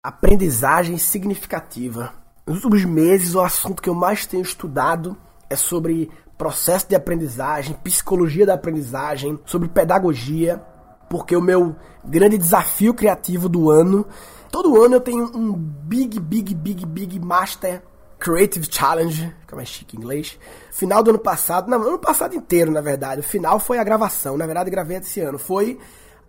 Aprendizagem 0.00 0.96
significativa. 0.96 2.12
Nos 2.46 2.62
últimos 2.62 2.84
meses, 2.84 3.34
o 3.34 3.40
assunto 3.40 3.82
que 3.82 3.90
eu 3.90 3.94
mais 3.96 4.24
tenho 4.26 4.44
estudado 4.44 5.16
é 5.50 5.56
sobre 5.56 6.08
processo 6.38 6.88
de 6.88 6.94
aprendizagem, 6.94 7.74
psicologia 7.82 8.46
da 8.46 8.54
aprendizagem, 8.54 9.40
sobre 9.44 9.68
pedagogia, 9.68 10.62
porque 11.10 11.34
o 11.34 11.42
meu 11.42 11.74
grande 12.04 12.38
desafio 12.38 12.94
criativo 12.94 13.48
do 13.48 13.72
ano, 13.72 14.06
todo 14.52 14.80
ano 14.80 14.94
eu 14.94 15.00
tenho 15.00 15.36
um 15.36 15.52
big, 15.52 16.20
big, 16.20 16.54
big, 16.54 16.86
big 16.86 17.18
master 17.18 17.82
Creative 18.20 18.68
Challenge, 18.70 19.34
que 19.48 19.52
é 19.52 19.56
mais 19.56 19.68
chique 19.68 19.96
em 19.96 20.00
inglês. 20.00 20.38
Final 20.70 21.02
do 21.02 21.10
ano 21.10 21.18
passado, 21.18 21.68
não, 21.68 21.82
ano 21.82 21.98
passado 21.98 22.36
inteiro, 22.36 22.70
na 22.70 22.80
verdade. 22.80 23.20
O 23.20 23.24
final 23.24 23.58
foi 23.58 23.78
a 23.78 23.84
gravação, 23.84 24.36
na 24.36 24.46
verdade 24.46 24.70
gravei 24.70 24.98
esse 24.98 25.20
ano. 25.20 25.38
Foi 25.38 25.76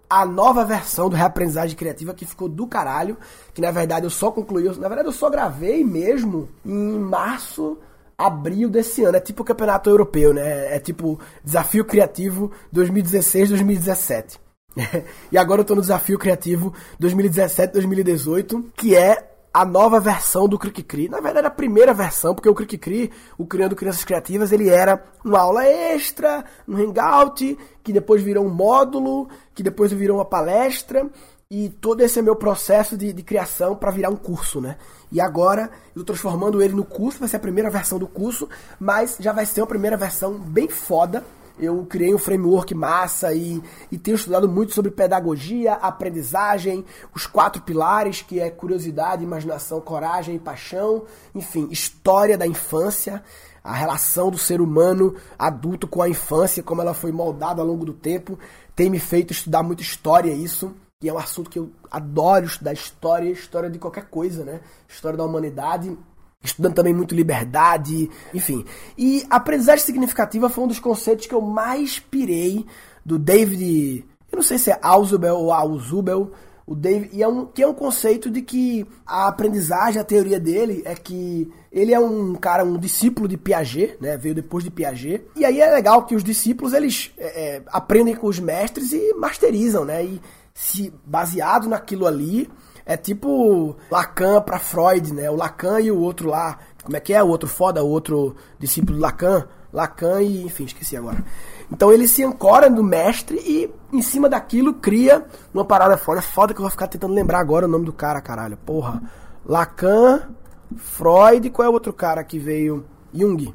a 0.10 0.26
nova 0.26 0.66
versão 0.66 1.10
do 1.10 1.16
Reaprendizagem 1.16 1.78
Criativa 1.78 2.14
que 2.14 2.26
ficou 2.26 2.50
do 2.50 2.66
caralho, 2.66 3.18
que 3.54 3.62
na 3.62 3.70
verdade 3.70 4.06
eu 4.06 4.10
só 4.10 4.32
concluí, 4.32 4.64
na 4.64 4.88
verdade 4.88 5.08
eu 5.08 5.14
só 5.14 5.30
gravei 5.30 5.84
mesmo 5.84 6.50
em 6.66 6.98
março, 6.98 7.78
abril 8.18 8.70
desse 8.70 9.04
ano. 9.04 9.18
É 9.18 9.22
tipo 9.22 9.44
o 9.44 9.46
Campeonato 9.46 9.90
Europeu, 9.90 10.34
né? 10.34 10.76
É 10.76 10.80
tipo 10.80 11.20
Desafio 11.44 11.86
Criativo 11.86 12.52
2016-2017. 12.74 14.40
e 15.32 15.38
agora 15.38 15.62
eu 15.62 15.66
tô 15.66 15.76
no 15.76 15.82
Desafio 15.82 16.20
Criativo 16.20 16.74
2017-2018, 17.00 18.66
que 18.76 18.96
é 18.96 19.30
a 19.54 19.66
nova 19.66 20.00
versão 20.00 20.48
do 20.48 20.58
Cri. 20.58 21.10
Na 21.10 21.20
verdade, 21.20 21.48
a 21.48 21.52
primeira 21.52 21.94
versão, 21.94 22.36
porque 22.36 22.50
o 22.50 22.56
Cri, 22.56 23.12
o 23.38 23.46
Criando 23.46 23.76
Crianças 23.76 24.04
Criativas, 24.04 24.52
ele 24.52 24.70
era 24.70 25.04
uma 25.24 25.40
aula 25.40 25.66
extra, 25.66 26.46
um 26.68 26.78
hangout, 26.78 27.58
que 27.84 27.92
depois 27.92 28.22
virou 28.22 28.46
um 28.46 28.50
módulo, 28.50 29.28
que 29.54 29.64
depois 29.64 29.92
virou 29.92 30.18
uma 30.18 30.26
palestra, 30.26 31.10
e 31.52 31.70
todo 31.70 32.02
esse 32.02 32.20
é 32.20 32.22
meu 32.22 32.36
processo 32.36 32.96
de, 32.96 33.12
de 33.12 33.24
criação 33.24 33.76
para 33.76 33.90
virar 33.90 34.10
um 34.10 34.16
curso, 34.16 34.62
né? 34.62 34.78
E 35.12 35.20
agora 35.20 35.72
eu 35.96 36.04
tô 36.04 36.14
transformando 36.14 36.62
ele 36.62 36.76
no 36.76 36.86
curso, 36.86 37.20
vai 37.20 37.28
ser 37.28 37.38
a 37.38 37.40
primeira 37.40 37.72
versão 37.72 37.98
do 37.98 38.08
curso, 38.08 38.48
mas 38.80 39.18
já 39.20 39.34
vai 39.34 39.48
ser 39.48 39.62
uma 39.62 39.68
primeira 39.68 39.98
versão 39.98 40.38
bem 40.38 40.70
foda, 40.70 41.26
eu 41.60 41.86
criei 41.86 42.14
um 42.14 42.18
framework 42.18 42.74
massa 42.74 43.34
e, 43.34 43.62
e 43.92 43.98
tenho 43.98 44.16
estudado 44.16 44.48
muito 44.48 44.74
sobre 44.74 44.92
pedagogia, 44.92 45.74
aprendizagem, 45.74 46.86
os 47.14 47.28
quatro 47.28 47.62
pilares, 47.62 48.22
que 48.22 48.40
é 48.40 48.50
curiosidade, 48.50 49.24
imaginação, 49.24 49.82
coragem 49.82 50.36
e 50.36 50.40
paixão, 50.40 51.04
enfim, 51.36 51.68
história 51.70 52.38
da 52.38 52.48
infância, 52.48 53.24
a 53.64 53.74
relação 53.74 54.32
do 54.32 54.38
ser 54.38 54.62
humano 54.62 55.16
adulto 55.38 55.88
com 55.88 56.02
a 56.02 56.10
infância, 56.10 56.64
como 56.64 56.82
ela 56.82 56.94
foi 56.94 57.12
moldada 57.12 57.62
ao 57.62 57.68
longo 57.68 57.86
do 57.86 57.94
tempo, 57.94 58.40
tem 58.76 58.90
me 58.90 59.00
feito 59.00 59.32
estudar 59.32 59.62
muito 59.62 59.84
história 59.84 60.32
isso, 60.32 60.74
que 61.02 61.10
é 61.10 61.14
um 61.14 61.18
assunto 61.18 61.50
que 61.50 61.60
eu 61.60 61.72
adoro 61.92 62.46
estudar 62.46 62.74
história, 62.74 63.30
história 63.30 63.70
de 63.70 63.80
qualquer 63.80 64.06
coisa, 64.06 64.44
né? 64.44 64.62
História 64.88 65.18
da 65.18 65.24
humanidade 65.24 65.98
estudando 66.44 66.76
também 66.76 66.94
muito 66.94 67.16
liberdade, 67.16 68.10
enfim. 68.34 68.66
E 68.98 69.26
aprendizagem 69.30 69.86
significativa 69.86 70.50
foi 70.50 70.64
um 70.64 70.68
dos 70.68 70.80
conceitos 70.80 71.26
que 71.26 71.34
eu 71.34 71.42
mais 71.42 72.00
pirei 72.00 72.66
do 73.06 73.18
David, 73.18 74.06
eu 74.32 74.38
não 74.38 74.44
sei 74.44 74.58
se 74.58 74.72
é 74.72 74.80
Ausubel 74.82 75.36
ou 75.36 75.52
Ausubel, 75.52 76.32
o 76.66 76.76
David, 76.76 77.10
e 77.14 77.24
é 77.24 77.28
um, 77.28 77.48
que 77.48 77.64
é 77.64 77.68
um 77.68 77.74
conceito 77.74 78.30
de 78.30 78.44
que 78.44 78.86
a 79.06 79.28
aprendizagem, 79.28 80.00
a 80.00 80.04
teoria 80.04 80.40
dele 80.40 80.84
é 80.86 80.94
que 80.94 81.52
ele 81.72 81.94
é 81.94 82.00
um 82.00 82.36
cara, 82.36 82.64
um 82.64 82.78
discípulo 82.78 83.28
de 83.28 83.38
Piaget, 83.38 83.98
né? 84.00 84.16
Veio 84.18 84.36
depois 84.36 84.64
de 84.64 84.70
Piaget. 84.70 85.26
E 85.36 85.44
aí 85.44 85.60
é 85.60 85.72
legal 85.74 86.06
que 86.06 86.16
os 86.16 86.24
discípulos 86.24 86.74
eles 86.74 87.12
é, 87.18 87.56
é 87.56 87.62
aprendem 87.68 88.16
com 88.16 88.28
os 88.28 88.40
mestres 88.40 88.94
e 88.94 89.16
masterizam, 89.16 89.84
né? 89.84 90.06
E 90.06 90.22
se 90.54 90.94
baseado 91.04 91.68
naquilo 91.68 92.06
ali, 92.06 92.48
é 92.90 92.98
tipo 92.98 93.76
Lacan 93.92 94.42
para 94.42 94.58
Freud, 94.58 95.14
né? 95.14 95.30
O 95.30 95.36
Lacan 95.36 95.80
e 95.80 95.92
o 95.92 96.00
outro 96.00 96.28
lá. 96.28 96.58
Como 96.84 96.98
é 96.98 97.00
que 97.00 97.14
é? 97.14 97.22
O 97.22 97.28
outro 97.28 97.48
foda, 97.48 97.84
o 97.84 97.88
outro 97.88 98.36
discípulo 98.58 98.98
do 98.98 99.02
Lacan. 99.02 99.48
Lacan 99.72 100.24
e, 100.24 100.44
enfim, 100.44 100.64
esqueci 100.64 100.98
agora. 100.98 101.24
Então 101.72 101.94
ele 101.94 102.08
se 102.08 102.24
ancora 102.24 102.68
no 102.68 102.84
mestre 102.84 103.38
e 103.46 103.72
em 103.94 104.02
cima 104.02 104.28
daquilo 104.28 104.74
cria 104.74 105.24
uma 105.54 105.64
parada 105.64 105.98
foda. 105.98 106.20
Foda 106.20 106.52
que 106.52 106.60
eu 106.60 106.64
vou 106.64 106.72
ficar 106.72 106.88
tentando 106.88 107.14
lembrar 107.14 107.40
agora 107.40 107.68
o 107.68 107.70
nome 107.70 107.86
do 107.86 107.94
cara, 107.94 108.20
caralho. 108.22 108.58
Porra. 108.58 109.04
Lacan, 109.46 110.28
Freud, 110.76 111.48
qual 111.52 111.68
é 111.68 111.70
o 111.70 111.74
outro 111.74 111.94
cara 111.94 112.24
que 112.24 112.40
veio? 112.40 112.84
Jung. 113.14 113.54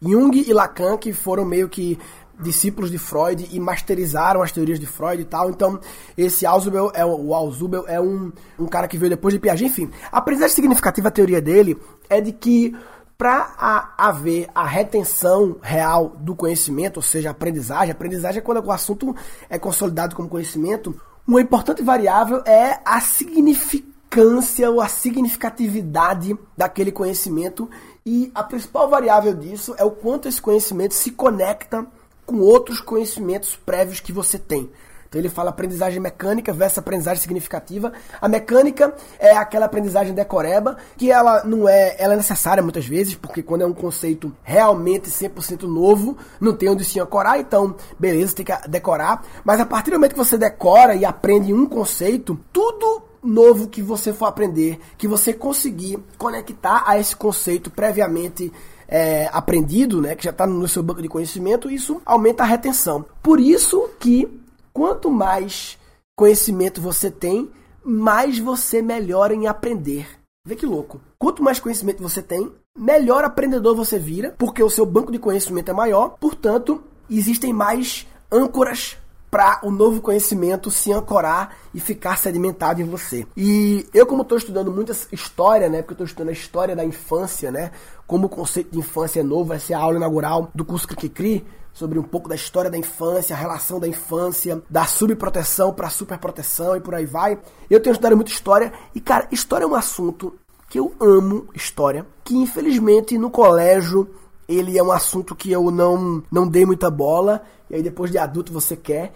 Jung 0.00 0.44
e 0.48 0.52
Lacan 0.52 0.96
que 0.96 1.12
foram 1.12 1.44
meio 1.44 1.68
que 1.68 1.98
discípulos 2.40 2.90
de 2.90 2.98
Freud 2.98 3.48
e 3.50 3.58
masterizaram 3.58 4.42
as 4.42 4.52
teorias 4.52 4.78
de 4.78 4.86
Freud 4.86 5.20
e 5.22 5.24
tal. 5.24 5.50
Então, 5.50 5.80
esse 6.16 6.46
Ausubel 6.46 6.90
é 6.94 7.04
o 7.04 7.34
Ausubel 7.34 7.84
é 7.86 8.00
um, 8.00 8.32
um 8.58 8.66
cara 8.66 8.88
que 8.88 8.98
veio 8.98 9.10
depois 9.10 9.34
de 9.34 9.40
Piaget, 9.40 9.66
enfim. 9.66 9.90
A 10.10 10.18
aprendizagem 10.18 10.54
significativa 10.54 11.08
a 11.08 11.12
teoria 11.12 11.40
dele 11.40 11.78
é 12.08 12.20
de 12.20 12.32
que 12.32 12.76
para 13.18 13.94
haver 13.96 14.48
a 14.54 14.66
retenção 14.66 15.56
real 15.62 16.14
do 16.20 16.34
conhecimento, 16.34 16.98
ou 16.98 17.02
seja, 17.02 17.30
aprendizagem, 17.30 17.90
aprendizagem 17.90 18.38
é 18.38 18.42
quando 18.42 18.64
o 18.64 18.70
assunto 18.70 19.16
é 19.48 19.58
consolidado 19.58 20.14
como 20.14 20.28
conhecimento, 20.28 20.94
uma 21.26 21.40
importante 21.40 21.82
variável 21.82 22.42
é 22.44 22.78
a 22.84 23.00
significância 23.00 24.70
ou 24.70 24.80
a 24.80 24.88
significatividade 24.88 26.36
daquele 26.56 26.92
conhecimento 26.92 27.68
e 28.04 28.30
a 28.34 28.42
principal 28.44 28.88
variável 28.88 29.34
disso 29.34 29.74
é 29.78 29.84
o 29.84 29.90
quanto 29.90 30.28
esse 30.28 30.40
conhecimento 30.40 30.94
se 30.94 31.10
conecta 31.10 31.86
com 32.26 32.40
outros 32.40 32.80
conhecimentos 32.80 33.56
prévios 33.56 34.00
que 34.00 34.12
você 34.12 34.38
tem. 34.38 34.68
Então 35.08 35.20
ele 35.20 35.28
fala 35.28 35.50
aprendizagem 35.50 36.00
mecânica 36.00 36.52
versus 36.52 36.78
aprendizagem 36.78 37.22
significativa. 37.22 37.92
A 38.20 38.28
mecânica 38.28 38.94
é 39.18 39.36
aquela 39.36 39.66
aprendizagem 39.66 40.12
decoreba, 40.12 40.76
que 40.96 41.10
ela 41.10 41.44
não 41.44 41.68
é, 41.68 41.94
ela 41.98 42.14
é 42.14 42.16
necessária 42.16 42.62
muitas 42.62 42.86
vezes, 42.86 43.14
porque 43.14 43.42
quando 43.42 43.62
é 43.62 43.66
um 43.66 43.72
conceito 43.72 44.34
realmente 44.42 45.08
100% 45.08 45.62
novo, 45.62 46.18
não 46.40 46.52
tem 46.52 46.68
onde 46.68 46.84
se 46.84 47.00
ancorar, 47.00 47.38
então 47.38 47.76
beleza, 47.98 48.34
tem 48.34 48.44
que 48.44 48.68
decorar, 48.68 49.24
mas 49.44 49.60
a 49.60 49.66
partir 49.66 49.90
do 49.90 49.94
momento 49.94 50.12
que 50.12 50.18
você 50.18 50.36
decora 50.36 50.94
e 50.94 51.04
aprende 51.04 51.54
um 51.54 51.66
conceito, 51.66 52.38
tudo 52.52 53.02
novo 53.22 53.68
que 53.68 53.82
você 53.82 54.12
for 54.12 54.26
aprender, 54.26 54.78
que 54.96 55.08
você 55.08 55.32
conseguir 55.32 55.98
conectar 56.18 56.84
a 56.86 56.98
esse 56.98 57.14
conceito 57.14 57.70
previamente 57.70 58.52
é, 58.88 59.28
aprendido, 59.32 60.00
né, 60.00 60.14
que 60.14 60.24
já 60.24 60.30
está 60.30 60.46
no 60.46 60.68
seu 60.68 60.82
banco 60.82 61.02
de 61.02 61.08
conhecimento, 61.08 61.70
isso 61.70 62.00
aumenta 62.04 62.42
a 62.42 62.46
retenção. 62.46 63.04
Por 63.22 63.40
isso 63.40 63.90
que 63.98 64.28
quanto 64.72 65.10
mais 65.10 65.78
conhecimento 66.16 66.80
você 66.80 67.10
tem, 67.10 67.50
mais 67.84 68.38
você 68.38 68.82
melhora 68.82 69.34
em 69.34 69.46
aprender. 69.46 70.08
Vê 70.46 70.54
que 70.54 70.66
louco. 70.66 71.00
Quanto 71.18 71.42
mais 71.42 71.58
conhecimento 71.58 72.02
você 72.02 72.22
tem, 72.22 72.52
melhor 72.76 73.24
aprendedor 73.24 73.74
você 73.74 73.98
vira, 73.98 74.34
porque 74.38 74.62
o 74.62 74.70
seu 74.70 74.86
banco 74.86 75.10
de 75.10 75.18
conhecimento 75.18 75.70
é 75.70 75.74
maior, 75.74 76.10
portanto, 76.20 76.82
existem 77.10 77.52
mais 77.52 78.06
âncoras 78.30 78.96
para 79.36 79.60
o 79.62 79.70
novo 79.70 80.00
conhecimento 80.00 80.70
se 80.70 80.90
ancorar 80.90 81.58
e 81.74 81.78
ficar 81.78 82.16
sedimentado 82.16 82.80
em 82.80 82.86
você. 82.86 83.26
E 83.36 83.86
eu, 83.92 84.06
como 84.06 84.22
estou 84.22 84.38
estudando 84.38 84.72
muita 84.72 84.96
história, 85.12 85.68
né? 85.68 85.82
Porque 85.82 85.92
eu 85.92 85.96
estou 85.96 86.06
estudando 86.06 86.30
a 86.30 86.32
história 86.32 86.74
da 86.74 86.82
infância, 86.82 87.52
né? 87.52 87.70
Como 88.06 88.28
o 88.28 88.30
conceito 88.30 88.70
de 88.70 88.78
infância 88.78 89.20
é 89.20 89.22
novo, 89.22 89.44
vai 89.44 89.60
ser 89.60 89.74
a 89.74 89.78
aula 89.78 89.98
inaugural 89.98 90.50
do 90.54 90.64
curso 90.64 90.88
Cri 90.88 91.44
sobre 91.74 91.98
um 91.98 92.02
pouco 92.02 92.30
da 92.30 92.34
história 92.34 92.70
da 92.70 92.78
infância, 92.78 93.36
a 93.36 93.38
relação 93.38 93.78
da 93.78 93.86
infância, 93.86 94.62
da 94.70 94.86
subproteção 94.86 95.70
para 95.70 95.90
superproteção 95.90 96.74
e 96.74 96.80
por 96.80 96.94
aí 96.94 97.04
vai. 97.04 97.38
Eu 97.68 97.78
tenho 97.78 97.92
estudado 97.92 98.16
muita 98.16 98.30
história 98.30 98.72
e, 98.94 99.00
cara, 99.02 99.28
história 99.30 99.64
é 99.64 99.68
um 99.68 99.74
assunto 99.74 100.32
que 100.66 100.80
eu 100.80 100.94
amo 100.98 101.46
história, 101.54 102.06
que 102.24 102.34
infelizmente 102.34 103.18
no 103.18 103.28
colégio 103.28 104.08
ele 104.48 104.78
é 104.78 104.82
um 104.82 104.92
assunto 104.92 105.34
que 105.34 105.50
eu 105.50 105.70
não, 105.70 106.22
não 106.30 106.48
dei 106.48 106.64
muita 106.64 106.90
bola, 106.90 107.42
e 107.70 107.74
aí 107.74 107.82
depois 107.82 108.10
de 108.10 108.18
adulto 108.18 108.52
você 108.52 108.76
quer. 108.76 109.12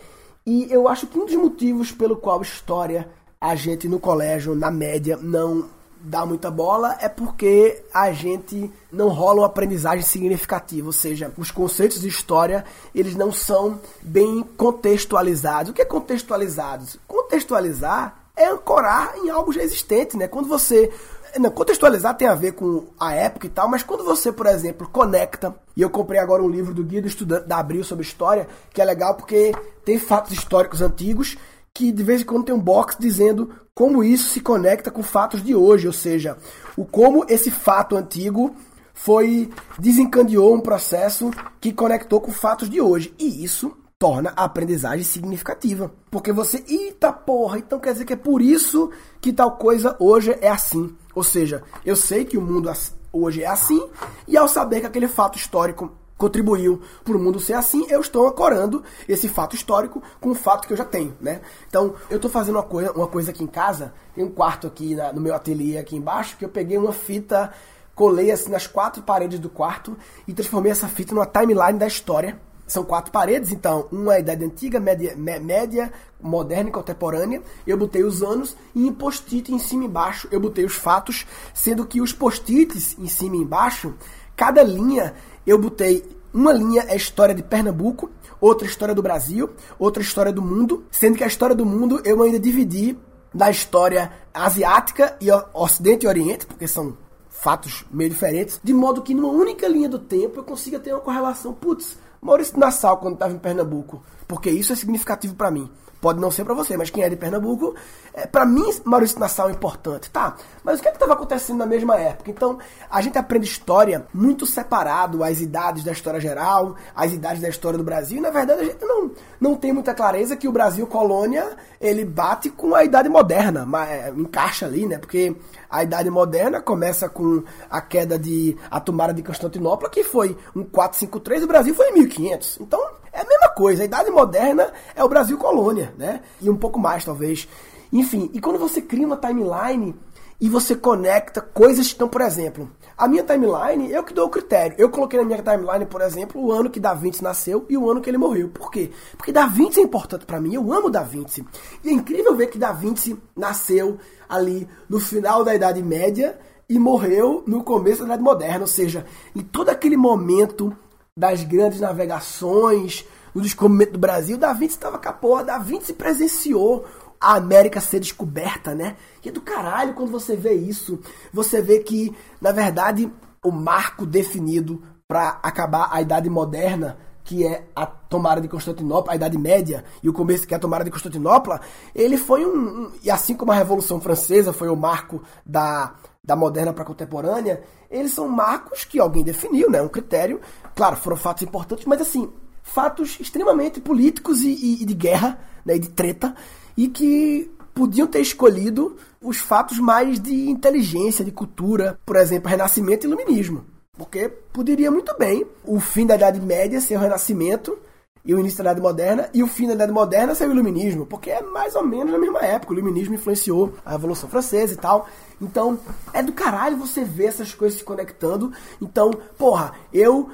E 0.46 0.66
eu 0.70 0.88
acho 0.88 1.06
que 1.06 1.18
um 1.18 1.26
dos 1.26 1.34
motivos 1.34 1.92
pelo 1.92 2.16
qual 2.16 2.42
história 2.42 3.08
a 3.40 3.54
gente 3.54 3.88
no 3.88 3.98
colégio, 3.98 4.54
na 4.54 4.70
média, 4.70 5.16
não 5.16 5.68
dá 6.02 6.24
muita 6.24 6.50
bola 6.50 6.96
é 7.00 7.08
porque 7.08 7.82
a 7.92 8.10
gente 8.12 8.72
não 8.90 9.08
rola 9.08 9.40
uma 9.40 9.46
aprendizagem 9.46 10.02
significativa, 10.02 10.86
ou 10.86 10.92
seja, 10.92 11.32
os 11.36 11.50
conceitos 11.50 12.00
de 12.00 12.08
história, 12.08 12.64
eles 12.94 13.14
não 13.14 13.30
são 13.30 13.78
bem 14.00 14.42
contextualizados. 14.56 15.70
O 15.70 15.74
que 15.74 15.82
é 15.82 15.84
contextualizados? 15.84 16.98
Contextualizar 17.06 18.16
é 18.34 18.46
ancorar 18.46 19.14
em 19.18 19.28
algo 19.28 19.52
já 19.52 19.62
existente, 19.62 20.16
né? 20.16 20.26
Quando 20.26 20.48
você 20.48 20.90
não, 21.38 21.50
contextualizar 21.50 22.16
tem 22.16 22.26
a 22.26 22.34
ver 22.34 22.52
com 22.52 22.88
a 22.98 23.14
época 23.14 23.46
e 23.46 23.50
tal, 23.50 23.68
mas 23.68 23.82
quando 23.82 24.04
você, 24.04 24.32
por 24.32 24.46
exemplo, 24.46 24.88
conecta, 24.88 25.54
e 25.76 25.82
eu 25.82 25.90
comprei 25.90 26.20
agora 26.20 26.42
um 26.42 26.48
livro 26.48 26.74
do 26.74 26.84
Guia 26.84 27.02
do 27.02 27.08
Estudante 27.08 27.46
da 27.46 27.58
Abril 27.58 27.84
sobre 27.84 28.04
história, 28.04 28.48
que 28.72 28.80
é 28.80 28.84
legal 28.84 29.14
porque 29.14 29.52
tem 29.84 29.98
fatos 29.98 30.32
históricos 30.32 30.82
antigos 30.82 31.36
que 31.72 31.92
de 31.92 32.02
vez 32.02 32.22
em 32.22 32.24
quando 32.24 32.44
tem 32.44 32.54
um 32.54 32.60
box 32.60 32.96
dizendo 32.98 33.50
como 33.74 34.02
isso 34.02 34.28
se 34.30 34.40
conecta 34.40 34.90
com 34.90 35.02
fatos 35.02 35.42
de 35.42 35.54
hoje, 35.54 35.86
ou 35.86 35.92
seja, 35.92 36.36
o 36.76 36.84
como 36.84 37.24
esse 37.28 37.50
fato 37.50 37.96
antigo 37.96 38.54
foi 38.92 39.50
desencadeou 39.78 40.54
um 40.54 40.60
processo 40.60 41.30
que 41.60 41.72
conectou 41.72 42.20
com 42.20 42.32
fatos 42.32 42.68
de 42.68 42.80
hoje. 42.80 43.14
E 43.18 43.42
isso 43.42 43.74
torna 43.98 44.32
a 44.36 44.44
aprendizagem 44.44 45.04
significativa. 45.04 45.90
Porque 46.10 46.32
você, 46.32 46.64
eita 46.68 47.12
porra, 47.12 47.58
então 47.58 47.78
quer 47.78 47.92
dizer 47.92 48.04
que 48.04 48.12
é 48.12 48.16
por 48.16 48.42
isso 48.42 48.90
que 49.20 49.32
tal 49.32 49.52
coisa 49.52 49.96
hoje 49.98 50.36
é 50.40 50.48
assim. 50.48 50.94
Ou 51.14 51.22
seja, 51.22 51.62
eu 51.84 51.96
sei 51.96 52.24
que 52.24 52.38
o 52.38 52.42
mundo 52.42 52.70
hoje 53.12 53.42
é 53.42 53.46
assim, 53.46 53.88
e 54.26 54.36
ao 54.36 54.48
saber 54.48 54.80
que 54.80 54.86
aquele 54.86 55.08
fato 55.08 55.36
histórico 55.36 55.92
contribuiu 56.16 56.82
para 57.02 57.16
o 57.16 57.18
mundo 57.18 57.40
ser 57.40 57.54
assim, 57.54 57.86
eu 57.88 58.00
estou 58.00 58.28
ancorando 58.28 58.84
esse 59.08 59.26
fato 59.26 59.56
histórico 59.56 60.02
com 60.20 60.30
o 60.30 60.34
fato 60.34 60.68
que 60.68 60.72
eu 60.74 60.76
já 60.76 60.84
tenho, 60.84 61.16
né? 61.18 61.40
Então, 61.66 61.94
eu 62.10 62.16
estou 62.16 62.30
fazendo 62.30 62.56
uma 62.56 62.62
coisa, 62.62 62.92
uma 62.92 63.08
coisa 63.08 63.30
aqui 63.30 63.42
em 63.42 63.46
casa, 63.46 63.94
tem 64.14 64.22
um 64.22 64.30
quarto 64.30 64.66
aqui 64.66 64.94
na, 64.94 65.14
no 65.14 65.20
meu 65.20 65.34
ateliê 65.34 65.78
aqui 65.78 65.96
embaixo, 65.96 66.36
que 66.36 66.44
eu 66.44 66.50
peguei 66.50 66.76
uma 66.76 66.92
fita, 66.92 67.50
colei 67.94 68.30
assim 68.30 68.50
nas 68.50 68.66
quatro 68.66 69.02
paredes 69.02 69.38
do 69.38 69.48
quarto 69.48 69.96
e 70.28 70.34
transformei 70.34 70.70
essa 70.70 70.88
fita 70.88 71.14
numa 71.14 71.26
timeline 71.26 71.78
da 71.78 71.86
história. 71.86 72.38
São 72.70 72.84
quatro 72.84 73.10
paredes, 73.10 73.50
então, 73.50 73.88
uma 73.90 74.14
é 74.14 74.20
idade 74.20 74.44
antiga, 74.44 74.78
média, 74.78 75.16
média, 75.16 75.92
moderna 76.22 76.68
e 76.68 76.72
contemporânea. 76.72 77.42
Eu 77.66 77.76
botei 77.76 78.04
os 78.04 78.22
anos 78.22 78.56
e 78.72 78.86
em 78.86 78.92
post-it 78.92 79.52
em 79.52 79.58
cima 79.58 79.82
e 79.82 79.86
embaixo 79.88 80.28
eu 80.30 80.38
botei 80.38 80.64
os 80.64 80.76
fatos, 80.76 81.26
sendo 81.52 81.84
que 81.84 82.00
os 82.00 82.12
post-its 82.12 82.96
em 82.96 83.08
cima 83.08 83.34
e 83.34 83.40
embaixo, 83.40 83.92
cada 84.36 84.62
linha 84.62 85.14
eu 85.44 85.58
botei 85.58 86.04
uma 86.32 86.52
linha 86.52 86.84
é 86.86 86.94
história 86.94 87.34
de 87.34 87.42
Pernambuco, 87.42 88.08
outra 88.40 88.68
história 88.68 88.94
do 88.94 89.02
Brasil, 89.02 89.50
outra 89.76 90.00
história 90.00 90.32
do 90.32 90.40
mundo, 90.40 90.84
sendo 90.92 91.18
que 91.18 91.24
a 91.24 91.26
história 91.26 91.56
do 91.56 91.66
mundo 91.66 92.00
eu 92.04 92.22
ainda 92.22 92.38
dividi 92.38 92.96
na 93.34 93.50
história 93.50 94.12
asiática 94.32 95.16
e 95.20 95.26
Ocidente 95.52 96.06
e 96.06 96.08
Oriente, 96.08 96.46
porque 96.46 96.68
são 96.68 96.96
fatos 97.28 97.84
meio 97.90 98.10
diferentes, 98.10 98.60
de 98.62 98.72
modo 98.72 99.02
que 99.02 99.12
numa 99.12 99.30
única 99.30 99.66
linha 99.66 99.88
do 99.88 99.98
tempo 99.98 100.38
eu 100.38 100.44
consiga 100.44 100.78
ter 100.78 100.92
uma 100.92 101.00
correlação. 101.00 101.54
Putz, 101.54 101.96
Maurício 102.20 102.58
Nassau 102.58 102.98
quando 102.98 103.14
estava 103.14 103.32
em 103.32 103.38
Pernambuco, 103.38 104.02
porque 104.28 104.50
isso 104.50 104.72
é 104.72 104.76
significativo 104.76 105.34
para 105.34 105.50
mim. 105.50 105.70
Pode 106.00 106.18
não 106.18 106.30
ser 106.30 106.44
para 106.44 106.54
você, 106.54 106.76
mas 106.76 106.88
quem 106.88 107.04
é 107.04 107.08
de 107.08 107.16
Pernambuco, 107.16 107.74
é, 108.14 108.26
para 108.26 108.46
mim, 108.46 108.64
Maurício 108.84 109.18
Nassau 109.18 109.48
é 109.48 109.52
importante, 109.52 110.10
tá? 110.10 110.34
Mas 110.64 110.78
o 110.78 110.82
que 110.82 110.88
é 110.88 110.92
estava 110.92 111.12
acontecendo 111.12 111.58
na 111.58 111.66
mesma 111.66 111.96
época? 111.96 112.30
Então, 112.30 112.58
a 112.90 113.00
gente 113.00 113.18
aprende 113.18 113.46
história 113.46 114.06
muito 114.12 114.46
separado, 114.46 115.22
as 115.22 115.40
idades 115.40 115.84
da 115.84 115.92
história 115.92 116.20
geral, 116.20 116.74
as 116.94 117.12
idades 117.12 117.42
da 117.42 117.48
história 117.48 117.76
do 117.76 117.84
Brasil, 117.84 118.18
e 118.18 118.20
na 118.20 118.30
verdade 118.30 118.62
a 118.62 118.64
gente 118.64 118.84
não, 118.84 119.10
não 119.40 119.54
tem 119.56 119.72
muita 119.72 119.94
clareza 119.94 120.36
que 120.36 120.48
o 120.48 120.52
Brasil 120.52 120.86
colônia, 120.86 121.56
ele 121.80 122.04
bate 122.04 122.48
com 122.48 122.74
a 122.74 122.82
idade 122.82 123.08
moderna, 123.08 123.66
mas 123.66 123.90
é, 123.90 124.10
encaixa 124.10 124.66
ali, 124.66 124.86
né? 124.86 124.98
Porque 124.98 125.36
a 125.68 125.82
idade 125.82 126.10
moderna 126.10 126.60
começa 126.60 127.08
com 127.08 127.42
a 127.68 127.80
queda 127.80 128.18
de 128.18 128.56
a 128.70 128.80
tomada 128.80 129.12
de 129.12 129.22
Constantinopla, 129.22 129.90
que 129.90 130.02
foi 130.02 130.36
um 130.54 130.64
453, 130.64 131.44
o 131.44 131.46
Brasil 131.46 131.74
foi 131.74 131.90
em 131.90 131.94
1500. 131.94 132.58
Então, 132.60 132.99
é 133.20 133.22
a 133.22 133.28
mesma 133.28 133.48
coisa. 133.48 133.82
A 133.82 133.86
Idade 133.86 134.10
Moderna 134.10 134.72
é 134.94 135.04
o 135.04 135.08
Brasil 135.08 135.36
colônia, 135.36 135.92
né? 135.98 136.22
E 136.40 136.48
um 136.48 136.56
pouco 136.56 136.78
mais, 136.78 137.04
talvez. 137.04 137.46
Enfim, 137.92 138.30
e 138.32 138.40
quando 138.40 138.58
você 138.58 138.80
cria 138.80 139.06
uma 139.06 139.16
timeline 139.16 139.94
e 140.40 140.48
você 140.48 140.74
conecta 140.74 141.40
coisas 141.40 141.86
que 141.86 141.92
estão, 141.92 142.08
por 142.08 142.22
exemplo, 142.22 142.70
a 142.96 143.06
minha 143.06 143.22
timeline, 143.22 143.90
eu 143.92 144.02
que 144.02 144.14
dou 144.14 144.26
o 144.26 144.30
critério. 144.30 144.74
Eu 144.78 144.88
coloquei 144.88 145.18
na 145.18 145.26
minha 145.26 145.42
timeline, 145.42 145.84
por 145.84 146.00
exemplo, 146.00 146.42
o 146.42 146.50
ano 146.50 146.70
que 146.70 146.80
Da 146.80 146.94
Vinci 146.94 147.22
nasceu 147.22 147.66
e 147.68 147.76
o 147.76 147.90
ano 147.90 148.00
que 148.00 148.08
ele 148.08 148.16
morreu. 148.16 148.48
Por 148.48 148.70
quê? 148.70 148.90
Porque 149.16 149.32
Da 149.32 149.46
Vinci 149.46 149.80
é 149.80 149.82
importante 149.82 150.24
para 150.24 150.40
mim. 150.40 150.54
Eu 150.54 150.72
amo 150.72 150.88
Da 150.88 151.02
Vinci. 151.02 151.44
E 151.84 151.90
é 151.90 151.92
incrível 151.92 152.34
ver 152.34 152.46
que 152.46 152.58
Da 152.58 152.72
Vinci 152.72 153.18
nasceu 153.36 153.98
ali 154.28 154.66
no 154.88 154.98
final 154.98 155.44
da 155.44 155.54
Idade 155.54 155.82
Média 155.82 156.38
e 156.68 156.78
morreu 156.78 157.42
no 157.46 157.62
começo 157.62 158.00
da 158.00 158.06
Idade 158.06 158.22
Moderna. 158.22 158.60
Ou 158.60 158.66
seja, 158.66 159.04
em 159.36 159.40
todo 159.40 159.68
aquele 159.68 159.96
momento 159.96 160.74
das 161.20 161.44
grandes 161.44 161.80
navegações, 161.80 163.04
no 163.34 163.42
descobrimento 163.42 163.92
do 163.92 163.98
Brasil, 163.98 164.38
Da 164.38 164.54
Vinci 164.54 164.72
estava 164.72 164.98
com 164.98 165.08
a 165.08 165.12
porra, 165.12 165.44
Da 165.44 165.58
Vinci 165.58 165.92
presenciou 165.92 166.86
a 167.20 167.34
América 167.34 167.78
ser 167.78 168.00
descoberta, 168.00 168.74
né? 168.74 168.96
E 169.22 169.30
do 169.30 169.42
caralho 169.42 169.92
quando 169.92 170.10
você 170.10 170.34
vê 170.34 170.54
isso. 170.54 170.98
Você 171.30 171.60
vê 171.60 171.80
que, 171.80 172.16
na 172.40 172.52
verdade, 172.52 173.12
o 173.44 173.52
marco 173.52 174.06
definido 174.06 174.82
para 175.06 175.38
acabar 175.42 175.90
a 175.92 176.00
Idade 176.00 176.30
Moderna, 176.30 176.96
que 177.22 177.46
é 177.46 177.66
a 177.76 177.84
tomada 177.84 178.40
de 178.40 178.48
Constantinopla, 178.48 179.12
a 179.12 179.16
Idade 179.16 179.36
Média, 179.36 179.84
e 180.02 180.08
o 180.08 180.14
começo 180.14 180.48
que 180.48 180.54
é 180.54 180.56
a 180.56 180.60
tomada 180.60 180.84
de 180.84 180.90
Constantinopla, 180.90 181.60
ele 181.94 182.16
foi 182.16 182.46
um, 182.46 182.56
um 182.56 182.92
e 183.02 183.10
assim 183.10 183.34
como 183.34 183.52
a 183.52 183.56
Revolução 183.56 184.00
Francesa 184.00 184.54
foi 184.54 184.70
o 184.70 184.76
marco 184.76 185.22
da 185.44 185.94
da 186.22 186.36
moderna 186.36 186.72
para 186.72 186.84
contemporânea, 186.84 187.62
eles 187.90 188.12
são 188.12 188.28
marcos 188.28 188.84
que 188.84 189.00
alguém 189.00 189.24
definiu, 189.24 189.70
né? 189.70 189.82
Um 189.82 189.88
critério. 189.88 190.40
Claro, 190.74 190.96
foram 190.96 191.16
fatos 191.16 191.42
importantes, 191.42 191.84
mas 191.86 192.00
assim, 192.00 192.30
fatos 192.62 193.18
extremamente 193.18 193.80
políticos 193.80 194.42
e, 194.42 194.50
e, 194.50 194.82
e 194.82 194.84
de 194.84 194.94
guerra, 194.94 195.38
né? 195.64 195.76
E 195.76 195.78
de 195.78 195.88
treta, 195.90 196.34
e 196.76 196.88
que 196.88 197.50
podiam 197.74 198.06
ter 198.06 198.20
escolhido 198.20 198.96
os 199.20 199.38
fatos 199.38 199.78
mais 199.78 200.20
de 200.20 200.48
inteligência, 200.48 201.24
de 201.24 201.30
cultura, 201.30 201.98
por 202.06 202.16
exemplo, 202.16 202.48
Renascimento 202.48 203.06
e 203.06 203.08
Iluminismo. 203.08 203.64
Porque 203.96 204.28
poderia 204.28 204.90
muito 204.90 205.14
bem 205.18 205.46
o 205.64 205.78
fim 205.80 206.06
da 206.06 206.14
Idade 206.14 206.40
Média 206.40 206.80
ser 206.80 206.96
o 206.96 207.00
Renascimento 207.00 207.76
e 208.24 208.34
o 208.34 208.38
início 208.38 208.58
da 208.58 208.70
Idade 208.70 208.80
Moderna, 208.80 209.28
e 209.32 209.42
o 209.42 209.46
fim 209.46 209.66
da 209.66 209.74
Idade 209.74 209.92
Moderna 209.92 210.34
ser 210.34 210.48
o 210.48 210.52
Iluminismo, 210.52 211.06
porque 211.06 211.30
é 211.30 211.42
mais 211.42 211.74
ou 211.74 211.84
menos 211.84 212.12
na 212.12 212.18
mesma 212.18 212.40
época. 212.40 212.72
O 212.72 212.76
Iluminismo 212.76 213.14
influenciou 213.14 213.72
a 213.84 213.92
Revolução 213.92 214.28
Francesa 214.28 214.74
e 214.74 214.76
tal. 214.76 215.08
Então, 215.40 215.78
é 216.12 216.22
do 216.22 216.32
caralho 216.32 216.76
você 216.76 217.02
ver 217.02 217.26
essas 217.26 217.54
coisas 217.54 217.78
se 217.78 217.84
conectando. 217.84 218.52
Então, 218.80 219.10
porra, 219.38 219.72
eu 219.92 220.28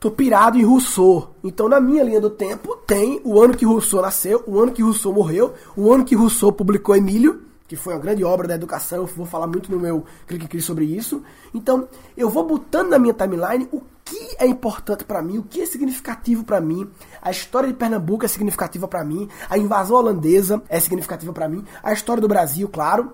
tô 0.00 0.10
pirado 0.10 0.58
em 0.58 0.64
Rousseau. 0.64 1.34
Então, 1.44 1.68
na 1.68 1.80
minha 1.80 2.02
linha 2.02 2.20
do 2.20 2.30
tempo, 2.30 2.76
tem 2.86 3.20
o 3.24 3.40
ano 3.40 3.56
que 3.56 3.66
Rousseau 3.66 4.02
nasceu, 4.02 4.42
o 4.46 4.58
ano 4.60 4.72
que 4.72 4.82
Rousseau 4.82 5.12
morreu, 5.12 5.54
o 5.76 5.92
ano 5.92 6.04
que 6.04 6.14
Rousseau 6.14 6.52
publicou 6.52 6.96
Emílio, 6.96 7.42
que 7.68 7.76
foi 7.76 7.94
uma 7.94 8.00
grande 8.00 8.24
obra 8.24 8.46
da 8.48 8.54
educação, 8.54 8.98
eu 8.98 9.06
vou 9.06 9.26
falar 9.26 9.46
muito 9.46 9.70
no 9.70 9.78
meu 9.78 10.04
clique 10.26 10.60
sobre 10.60 10.84
isso. 10.84 11.22
Então, 11.52 11.88
eu 12.16 12.30
vou 12.30 12.44
botando 12.44 12.90
na 12.90 12.98
minha 12.98 13.14
timeline 13.14 13.68
o 13.72 13.82
que 14.04 14.36
é 14.38 14.46
importante 14.46 15.04
para 15.04 15.20
mim, 15.20 15.38
o 15.38 15.42
que 15.42 15.60
é 15.60 15.66
significativo 15.66 16.44
para 16.44 16.60
mim. 16.60 16.88
A 17.20 17.30
história 17.30 17.68
de 17.68 17.74
Pernambuco 17.74 18.24
é 18.24 18.28
significativa 18.28 18.86
para 18.86 19.04
mim, 19.04 19.28
a 19.50 19.58
invasão 19.58 19.96
holandesa 19.96 20.62
é 20.68 20.78
significativa 20.78 21.32
para 21.32 21.48
mim, 21.48 21.64
a 21.82 21.92
história 21.92 22.20
do 22.20 22.28
Brasil, 22.28 22.68
claro, 22.68 23.12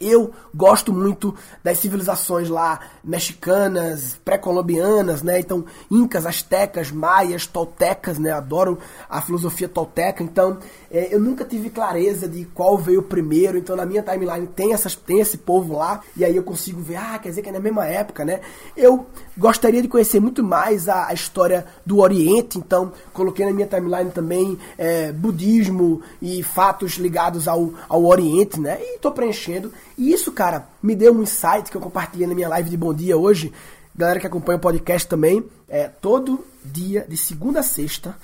eu 0.00 0.32
gosto 0.54 0.92
muito 0.92 1.34
das 1.62 1.78
civilizações 1.78 2.48
lá 2.48 2.80
mexicanas, 3.04 4.18
pré-colombianas, 4.24 5.22
né? 5.22 5.38
Então, 5.38 5.64
incas, 5.90 6.26
astecas, 6.26 6.90
maias, 6.90 7.46
toltecas, 7.46 8.18
né? 8.18 8.32
Adoro 8.32 8.78
a 9.08 9.20
filosofia 9.20 9.68
tolteca. 9.68 10.22
Então, 10.22 10.58
é, 10.92 11.08
eu 11.10 11.18
nunca 11.18 11.42
tive 11.42 11.70
clareza 11.70 12.28
de 12.28 12.44
qual 12.44 12.76
veio 12.76 13.02
primeiro. 13.02 13.56
Então, 13.56 13.74
na 13.74 13.86
minha 13.86 14.02
timeline 14.02 14.46
tem, 14.46 14.74
essas, 14.74 14.94
tem 14.94 15.20
esse 15.20 15.38
povo 15.38 15.78
lá. 15.78 16.02
E 16.14 16.22
aí 16.22 16.36
eu 16.36 16.42
consigo 16.42 16.82
ver, 16.82 16.96
ah, 16.96 17.18
quer 17.18 17.30
dizer 17.30 17.40
que 17.40 17.48
é 17.48 17.52
na 17.52 17.60
mesma 17.60 17.86
época, 17.86 18.26
né? 18.26 18.40
Eu 18.76 19.06
gostaria 19.36 19.80
de 19.80 19.88
conhecer 19.88 20.20
muito 20.20 20.44
mais 20.44 20.90
a, 20.90 21.08
a 21.08 21.14
história 21.14 21.64
do 21.86 22.00
Oriente. 22.00 22.58
Então, 22.58 22.92
coloquei 23.14 23.46
na 23.46 23.52
minha 23.52 23.66
timeline 23.66 24.10
também 24.10 24.58
é, 24.76 25.10
budismo 25.12 26.02
e 26.20 26.42
fatos 26.42 26.92
ligados 26.98 27.48
ao, 27.48 27.72
ao 27.88 28.04
Oriente, 28.04 28.60
né? 28.60 28.78
E 28.78 28.98
tô 28.98 29.10
preenchendo. 29.10 29.72
E 29.96 30.12
isso, 30.12 30.30
cara, 30.30 30.68
me 30.82 30.94
deu 30.94 31.14
um 31.14 31.22
insight 31.22 31.70
que 31.70 31.76
eu 31.76 31.80
compartilhei 31.80 32.26
na 32.26 32.34
minha 32.34 32.50
live 32.50 32.68
de 32.68 32.76
Bom 32.76 32.92
Dia 32.92 33.16
hoje. 33.16 33.50
Galera 33.96 34.20
que 34.20 34.26
acompanha 34.26 34.58
o 34.58 34.60
podcast 34.60 35.08
também, 35.08 35.42
é 35.68 35.88
todo 35.88 36.44
dia, 36.62 37.06
de 37.08 37.16
segunda 37.16 37.60
a 37.60 37.62
sexta, 37.62 38.14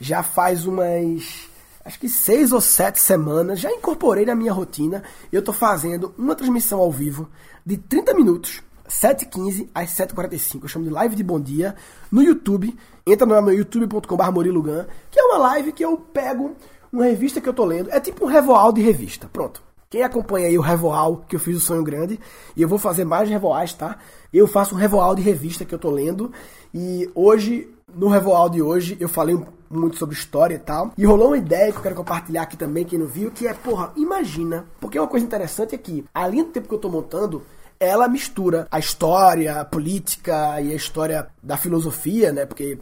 já 0.00 0.22
faz 0.22 0.66
umas 0.66 1.48
acho 1.86 2.00
que 2.00 2.08
seis 2.08 2.52
ou 2.52 2.60
sete 2.60 3.00
semanas, 3.00 3.60
já 3.60 3.70
incorporei 3.70 4.26
na 4.26 4.34
minha 4.34 4.52
rotina. 4.52 5.04
Eu 5.30 5.40
tô 5.40 5.52
fazendo 5.52 6.12
uma 6.18 6.34
transmissão 6.34 6.80
ao 6.80 6.90
vivo 6.90 7.30
de 7.64 7.76
30 7.76 8.12
minutos, 8.12 8.60
7h15 8.88 9.68
às 9.72 9.90
7h45. 9.90 10.62
Eu 10.62 10.68
chamo 10.68 10.84
de 10.84 10.90
live 10.90 11.14
de 11.14 11.22
bom 11.22 11.40
dia 11.40 11.76
no 12.10 12.22
YouTube. 12.22 12.76
Entra 13.06 13.24
no 13.24 13.52
youtube.com.br 13.52 14.30
Morilugan, 14.32 14.86
que 15.10 15.20
é 15.20 15.22
uma 15.22 15.38
live 15.38 15.72
que 15.72 15.84
eu 15.84 15.96
pego 15.96 16.56
uma 16.92 17.04
revista 17.04 17.40
que 17.40 17.48
eu 17.48 17.54
tô 17.54 17.64
lendo. 17.64 17.88
É 17.90 18.00
tipo 18.00 18.24
um 18.24 18.28
revoal 18.28 18.72
de 18.72 18.82
revista. 18.82 19.30
Pronto. 19.32 19.62
Quem 19.88 20.02
acompanha 20.02 20.48
aí 20.48 20.58
o 20.58 20.62
Revoal, 20.62 21.24
que 21.28 21.36
eu 21.36 21.40
fiz 21.40 21.56
o 21.56 21.60
Sonho 21.60 21.84
Grande, 21.84 22.18
e 22.56 22.60
eu 22.60 22.68
vou 22.68 22.76
fazer 22.76 23.04
mais 23.04 23.28
Revoais, 23.28 23.72
tá? 23.72 23.96
Eu 24.32 24.48
faço 24.48 24.74
um 24.74 24.78
Revoal 24.78 25.14
de 25.14 25.22
revista 25.22 25.64
que 25.64 25.72
eu 25.72 25.78
tô 25.78 25.90
lendo, 25.90 26.32
e 26.74 27.08
hoje, 27.14 27.72
no 27.96 28.08
Revoal 28.08 28.50
de 28.50 28.60
hoje, 28.60 28.96
eu 29.00 29.08
falei 29.08 29.36
muito 29.70 29.96
sobre 29.96 30.14
história 30.14 30.54
e 30.54 30.58
tal, 30.58 30.92
e 30.96 31.04
rolou 31.04 31.28
uma 31.28 31.38
ideia 31.38 31.72
que 31.72 31.78
eu 31.78 31.82
quero 31.82 31.94
compartilhar 31.94 32.42
aqui 32.42 32.56
também, 32.56 32.84
quem 32.84 32.98
não 32.98 33.06
viu, 33.06 33.30
que 33.30 33.48
é, 33.48 33.54
porra, 33.54 33.90
imagina, 33.96 34.66
porque 34.78 34.98
uma 34.98 35.08
coisa 35.08 35.24
interessante 35.24 35.74
é 35.74 35.78
que, 35.78 36.04
além 36.14 36.44
do 36.44 36.50
tempo 36.50 36.68
que 36.68 36.74
eu 36.74 36.78
tô 36.78 36.90
montando, 36.90 37.42
ela 37.80 38.06
mistura 38.06 38.68
a 38.70 38.78
história, 38.78 39.60
a 39.60 39.64
política 39.64 40.60
e 40.60 40.72
a 40.72 40.74
história 40.74 41.28
da 41.42 41.56
filosofia, 41.56 42.32
né? 42.32 42.46
Porque 42.46 42.78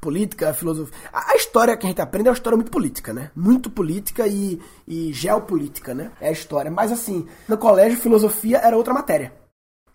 política, 0.00 0.52
filosofia. 0.52 0.94
A, 1.12 1.36
história 1.36 1.76
que 1.76 1.86
a 1.86 1.88
gente 1.88 2.02
aprende 2.02 2.26
é 2.26 2.30
uma 2.30 2.36
história 2.36 2.56
muito 2.56 2.72
política, 2.72 3.12
né? 3.12 3.30
Muito 3.36 3.70
política 3.70 4.26
e, 4.26 4.60
e 4.86 5.12
geopolítica, 5.12 5.94
né? 5.94 6.10
É 6.20 6.28
a 6.28 6.32
história. 6.32 6.72
Mas 6.72 6.90
assim, 6.90 7.24
no 7.48 7.56
colégio, 7.56 8.00
filosofia 8.00 8.58
era 8.58 8.76
outra 8.76 8.92
matéria. 8.92 9.32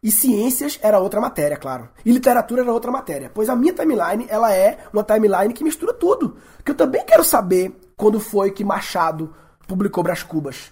E 0.02 0.12
ciências 0.12 0.80
era 0.82 1.00
outra 1.00 1.20
matéria, 1.20 1.58
claro. 1.58 1.90
E 2.06 2.12
literatura 2.12 2.62
era 2.62 2.72
outra 2.72 2.92
matéria. 2.92 3.32
Pois 3.34 3.50
a 3.50 3.56
minha 3.56 3.74
timeline, 3.74 4.26
ela 4.30 4.54
é 4.54 4.78
uma 4.94 5.04
timeline 5.04 5.54
que 5.54 5.64
mistura 5.64 5.94
tudo. 5.94 6.38
Que 6.64 6.72
eu 6.72 6.76
também 6.76 7.04
quero 7.06 7.24
saber 7.24 7.76
quando 7.96 8.20
foi 8.20 8.52
que 8.52 8.64
Machado 8.64 9.34
publicou 9.68 10.04
Brás 10.04 10.24
Cubas. 10.24 10.72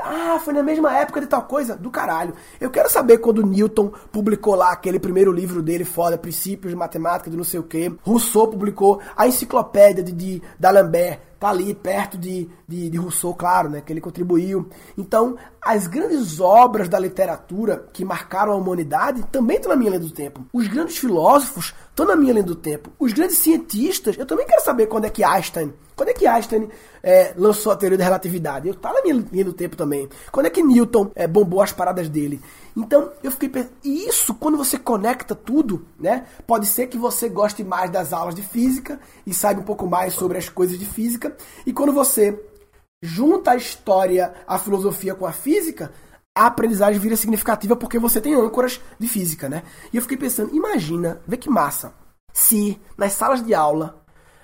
Ah, 0.00 0.38
foi 0.42 0.54
na 0.54 0.62
mesma 0.62 0.96
época 0.96 1.20
de 1.20 1.26
tal 1.26 1.42
coisa? 1.42 1.76
Do 1.76 1.90
caralho. 1.90 2.34
Eu 2.58 2.70
quero 2.70 2.90
saber 2.90 3.18
quando 3.18 3.46
Newton 3.46 3.92
publicou 4.10 4.54
lá 4.54 4.72
aquele 4.72 4.98
primeiro 4.98 5.30
livro 5.30 5.62
dele, 5.62 5.84
foda, 5.84 6.16
Princípios 6.16 6.72
de 6.72 6.76
Matemática, 6.76 7.30
de 7.30 7.36
não 7.36 7.44
sei 7.44 7.60
o 7.60 7.64
quê. 7.64 7.92
Rousseau 8.02 8.48
publicou 8.48 9.00
a 9.14 9.26
enciclopédia 9.26 10.02
de, 10.02 10.12
de 10.12 10.42
D'Alembert 10.58 11.20
tá 11.42 11.48
ali 11.48 11.74
perto 11.74 12.16
de, 12.16 12.48
de, 12.68 12.88
de, 12.88 12.96
Rousseau, 12.96 13.34
claro, 13.34 13.68
né, 13.68 13.82
que 13.84 13.92
ele 13.92 14.00
contribuiu. 14.00 14.68
Então, 14.96 15.36
as 15.60 15.88
grandes 15.88 16.38
obras 16.38 16.88
da 16.88 17.00
literatura 17.00 17.84
que 17.92 18.04
marcaram 18.04 18.52
a 18.52 18.54
humanidade 18.54 19.24
também 19.24 19.56
estão 19.56 19.70
na 19.70 19.76
minha 19.76 19.90
linha 19.90 20.00
do 20.00 20.12
tempo. 20.12 20.46
Os 20.52 20.68
grandes 20.68 20.96
filósofos 20.96 21.74
estão 21.90 22.06
na 22.06 22.14
minha 22.14 22.32
linha 22.32 22.44
do 22.44 22.54
tempo. 22.54 22.90
Os 22.96 23.12
grandes 23.12 23.38
cientistas, 23.38 24.16
eu 24.16 24.24
também 24.24 24.46
quero 24.46 24.62
saber 24.62 24.86
quando 24.86 25.06
é 25.06 25.10
que 25.10 25.24
Einstein, 25.24 25.74
quando 25.96 26.10
é 26.10 26.14
que 26.14 26.28
Einstein 26.28 26.68
é, 27.02 27.34
lançou 27.36 27.72
a 27.72 27.76
teoria 27.76 27.98
da 27.98 28.04
relatividade. 28.04 28.68
Eu 28.68 28.74
tá 28.74 28.92
na 28.92 29.02
minha 29.02 29.24
linha 29.32 29.44
do 29.44 29.52
tempo 29.52 29.76
também. 29.76 30.08
Quando 30.30 30.46
é 30.46 30.50
que 30.50 30.62
Newton 30.62 31.10
é, 31.16 31.26
bombou 31.26 31.60
as 31.60 31.72
paradas 31.72 32.08
dele? 32.08 32.40
Então 32.76 33.12
eu 33.22 33.30
fiquei 33.30 33.48
pensando, 33.48 33.74
e 33.84 34.08
isso 34.08 34.34
quando 34.34 34.56
você 34.56 34.78
conecta 34.78 35.34
tudo, 35.34 35.86
né? 35.98 36.26
Pode 36.46 36.66
ser 36.66 36.86
que 36.86 36.96
você 36.96 37.28
goste 37.28 37.62
mais 37.62 37.90
das 37.90 38.12
aulas 38.12 38.34
de 38.34 38.42
física 38.42 38.98
e 39.26 39.34
saiba 39.34 39.60
um 39.60 39.64
pouco 39.64 39.86
mais 39.86 40.14
sobre 40.14 40.38
as 40.38 40.48
coisas 40.48 40.78
de 40.78 40.86
física, 40.86 41.36
e 41.66 41.72
quando 41.72 41.92
você 41.92 42.40
junta 43.02 43.50
a 43.50 43.56
história, 43.56 44.32
a 44.46 44.58
filosofia 44.58 45.14
com 45.14 45.26
a 45.26 45.32
física, 45.32 45.92
a 46.34 46.46
aprendizagem 46.46 47.00
vira 47.00 47.16
significativa 47.16 47.76
porque 47.76 47.98
você 47.98 48.20
tem 48.20 48.34
âncoras 48.34 48.80
de 48.98 49.08
física, 49.08 49.48
né? 49.48 49.62
E 49.92 49.96
eu 49.96 50.02
fiquei 50.02 50.16
pensando, 50.16 50.54
imagina, 50.54 51.20
vê 51.26 51.36
que 51.36 51.50
massa, 51.50 51.92
se 52.32 52.80
nas 52.96 53.12
salas 53.12 53.44
de 53.44 53.52
aula 53.52 54.01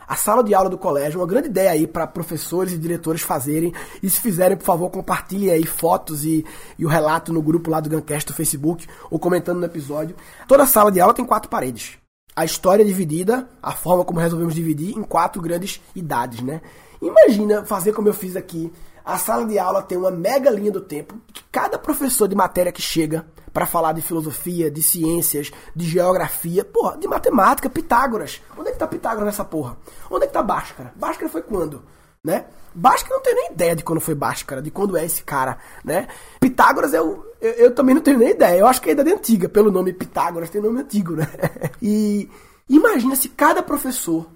a 0.09 0.17
sala 0.17 0.43
de 0.43 0.55
aula 0.55 0.71
do 0.71 0.79
colégio, 0.79 1.21
uma 1.21 1.27
grande 1.27 1.49
ideia 1.49 1.71
aí 1.71 1.87
para 1.87 2.07
professores 2.07 2.73
e 2.73 2.79
diretores 2.79 3.21
fazerem. 3.21 3.75
E 4.03 4.09
se 4.09 4.19
fizerem, 4.21 4.57
por 4.57 4.65
favor, 4.65 4.89
compartilhem 4.89 5.51
aí 5.51 5.67
fotos 5.67 6.25
e, 6.25 6.47
e 6.79 6.87
o 6.87 6.89
relato 6.89 7.31
no 7.31 7.43
grupo 7.43 7.71
lá 7.71 7.79
do 7.79 7.91
Guncast 7.91 8.29
do 8.29 8.35
Facebook 8.35 8.87
ou 9.11 9.19
comentando 9.19 9.59
no 9.59 9.67
episódio. 9.67 10.17
Toda 10.47 10.67
sala 10.67 10.91
de 10.91 10.99
aula 10.99 11.13
tem 11.13 11.27
quatro 11.27 11.51
paredes. 11.51 11.99
A 12.35 12.45
história 12.45 12.83
é 12.83 12.87
dividida, 12.87 13.49
a 13.63 13.73
forma 13.73 14.05
como 14.05 14.19
resolvemos 14.19 14.55
dividir, 14.55 14.97
em 14.97 15.03
quatro 15.03 15.43
grandes 15.43 15.81
idades, 15.95 16.41
né? 16.41 16.63
Imagina 17.03 17.67
fazer 17.67 17.93
como 17.93 18.09
eu 18.09 18.15
fiz 18.15 18.35
aqui. 18.35 18.73
A 19.05 19.19
sala 19.19 19.45
de 19.45 19.59
aula 19.59 19.83
tem 19.83 19.99
uma 19.99 20.11
mega 20.11 20.49
linha 20.49 20.71
do 20.71 20.81
tempo 20.81 21.21
que 21.33 21.43
cada 21.53 21.79
professor 21.79 22.29
de 22.29 22.35
matéria 22.35 22.73
que 22.73 22.81
chega 22.81 23.27
para 23.59 23.67
falar 23.67 23.93
de 23.93 24.01
filosofia, 24.01 24.71
de 24.71 24.81
ciências, 24.81 25.51
de 25.75 25.85
geografia, 25.85 26.65
porra, 26.65 26.97
de 26.97 27.09
matemática, 27.09 27.69
Pitágoras. 27.69 28.41
Onde 28.57 28.69
é 28.69 28.73
que 28.73 28.79
tá 28.79 28.87
Pitágoras 28.87 29.27
nessa 29.27 29.45
porra? 29.45 29.77
Onde 30.09 30.23
é 30.23 30.27
que 30.29 30.33
tá 30.33 30.45
Bhaskara? 30.45 30.93
Bhaskara 30.95 31.29
foi 31.29 31.43
quando? 31.43 31.83
Né? 32.23 32.45
Bhaskara 32.73 33.17
não 33.17 33.21
tenho 33.21 33.35
nem 33.35 33.51
ideia 33.51 33.75
de 33.75 33.83
quando 33.83 34.01
foi 34.01 34.15
Bhaskara, 34.15 34.63
de 34.63 34.71
quando 34.71 34.97
é 34.97 35.05
esse 35.05 35.25
cara, 35.25 35.59
né? 35.85 36.07
Pitágoras 36.39 36.95
eu, 36.95 37.27
eu, 37.41 37.51
eu 37.55 37.75
também 37.75 37.97
não 37.97 38.01
tenho 38.01 38.21
nem 38.21 38.31
ideia. 38.31 38.61
Eu 38.61 38.69
acho 38.69 38.81
que 38.81 38.91
é 38.91 38.93
idade 38.93 39.13
antiga, 39.13 39.49
pelo 39.49 39.73
nome 39.73 39.93
Pitágoras, 39.93 40.51
tem 40.51 40.63
nome 40.63 40.81
antigo, 40.81 41.17
né? 41.17 41.27
E 41.83 42.31
imagina 42.69 43.17
se 43.17 43.29
cada 43.29 43.61
professor 43.61 44.29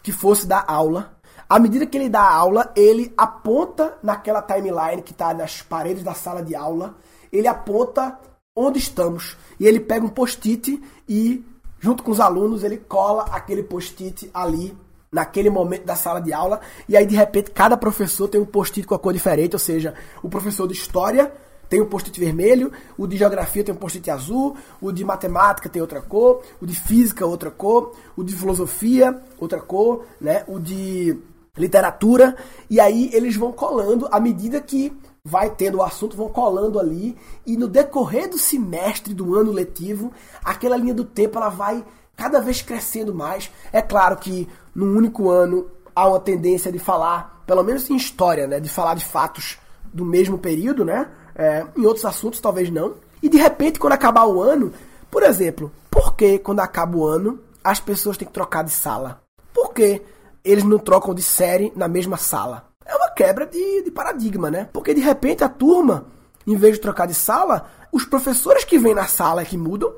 que 0.00 0.12
fosse 0.12 0.46
dar 0.46 0.64
aula 0.68 1.18
à 1.48 1.58
medida 1.58 1.86
que 1.86 1.98
ele 1.98 2.08
dá 2.08 2.20
a 2.20 2.36
aula, 2.36 2.72
ele 2.76 3.12
aponta 3.16 3.98
naquela 4.00 4.40
timeline 4.40 5.02
que 5.02 5.10
está 5.10 5.34
nas 5.34 5.60
paredes 5.60 6.04
da 6.04 6.14
sala 6.14 6.40
de 6.40 6.54
aula, 6.54 6.94
ele 7.32 7.48
aponta 7.48 8.16
onde 8.54 8.78
estamos. 8.78 9.36
E 9.58 9.66
ele 9.66 9.80
pega 9.80 10.04
um 10.04 10.08
post-it 10.08 10.80
e, 11.08 11.44
junto 11.78 12.02
com 12.02 12.10
os 12.10 12.20
alunos, 12.20 12.64
ele 12.64 12.76
cola 12.76 13.24
aquele 13.30 13.62
post-it 13.62 14.30
ali 14.32 14.76
naquele 15.12 15.50
momento 15.50 15.84
da 15.84 15.96
sala 15.96 16.20
de 16.20 16.32
aula. 16.32 16.60
E 16.88 16.96
aí, 16.96 17.06
de 17.06 17.16
repente, 17.16 17.50
cada 17.50 17.76
professor 17.76 18.28
tem 18.28 18.40
um 18.40 18.46
post-it 18.46 18.86
com 18.86 18.94
a 18.94 18.98
cor 18.98 19.12
diferente. 19.12 19.54
Ou 19.54 19.58
seja, 19.58 19.94
o 20.22 20.28
professor 20.28 20.66
de 20.66 20.74
história 20.74 21.32
tem 21.68 21.80
um 21.80 21.86
post-it 21.86 22.18
vermelho, 22.18 22.72
o 22.98 23.06
de 23.06 23.16
geografia 23.16 23.62
tem 23.62 23.72
um 23.72 23.78
post-it 23.78 24.10
azul, 24.10 24.56
o 24.80 24.90
de 24.90 25.04
matemática 25.04 25.68
tem 25.68 25.80
outra 25.80 26.02
cor, 26.02 26.42
o 26.60 26.66
de 26.66 26.74
física 26.74 27.24
outra 27.24 27.48
cor, 27.48 27.94
o 28.16 28.24
de 28.24 28.34
filosofia 28.34 29.22
outra 29.38 29.60
cor, 29.60 30.04
né? 30.20 30.42
O 30.48 30.58
de 30.58 31.16
literatura. 31.56 32.36
E 32.68 32.80
aí 32.80 33.10
eles 33.12 33.36
vão 33.36 33.52
colando 33.52 34.08
à 34.10 34.18
medida 34.18 34.60
que 34.60 34.92
vai 35.24 35.50
tendo 35.50 35.78
o 35.78 35.82
assunto, 35.82 36.16
vão 36.16 36.28
colando 36.28 36.78
ali, 36.78 37.16
e 37.46 37.56
no 37.56 37.68
decorrer 37.68 38.28
do 38.28 38.38
semestre, 38.38 39.14
do 39.14 39.34
ano 39.34 39.52
letivo, 39.52 40.12
aquela 40.44 40.76
linha 40.76 40.94
do 40.94 41.04
tempo 41.04 41.38
ela 41.38 41.48
vai 41.48 41.84
cada 42.16 42.40
vez 42.40 42.62
crescendo 42.62 43.14
mais. 43.14 43.50
É 43.72 43.80
claro 43.80 44.16
que 44.16 44.48
no 44.74 44.86
único 44.96 45.30
ano 45.30 45.70
há 45.94 46.08
uma 46.08 46.20
tendência 46.20 46.70
de 46.70 46.78
falar, 46.78 47.42
pelo 47.46 47.62
menos 47.62 47.88
em 47.90 47.96
história, 47.96 48.46
né, 48.46 48.60
de 48.60 48.68
falar 48.68 48.94
de 48.94 49.04
fatos 49.04 49.58
do 49.92 50.04
mesmo 50.04 50.38
período, 50.38 50.84
né? 50.84 51.10
É, 51.34 51.66
em 51.76 51.86
outros 51.86 52.04
assuntos 52.04 52.40
talvez 52.40 52.70
não. 52.70 52.94
E 53.22 53.28
de 53.28 53.38
repente, 53.38 53.78
quando 53.78 53.92
acabar 53.92 54.26
o 54.26 54.40
ano, 54.40 54.72
por 55.10 55.22
exemplo, 55.22 55.70
por 55.90 56.14
que 56.14 56.38
quando 56.38 56.60
acaba 56.60 56.96
o 56.96 57.06
ano 57.06 57.40
as 57.62 57.80
pessoas 57.80 58.16
têm 58.16 58.26
que 58.26 58.34
trocar 58.34 58.62
de 58.62 58.70
sala? 58.70 59.22
Por 59.52 59.72
que 59.72 60.02
eles 60.44 60.64
não 60.64 60.78
trocam 60.78 61.14
de 61.14 61.22
série 61.22 61.72
na 61.74 61.88
mesma 61.88 62.16
sala? 62.16 62.69
Quebra 63.20 63.44
de, 63.44 63.82
de 63.82 63.90
paradigma, 63.90 64.50
né? 64.50 64.66
Porque 64.72 64.94
de 64.94 65.00
repente 65.02 65.44
a 65.44 65.48
turma, 65.48 66.06
em 66.46 66.56
vez 66.56 66.76
de 66.76 66.80
trocar 66.80 67.04
de 67.04 67.12
sala, 67.12 67.66
os 67.92 68.02
professores 68.02 68.64
que 68.64 68.78
vêm 68.78 68.94
na 68.94 69.06
sala 69.06 69.42
é 69.42 69.44
que 69.44 69.58
mudam. 69.58 69.92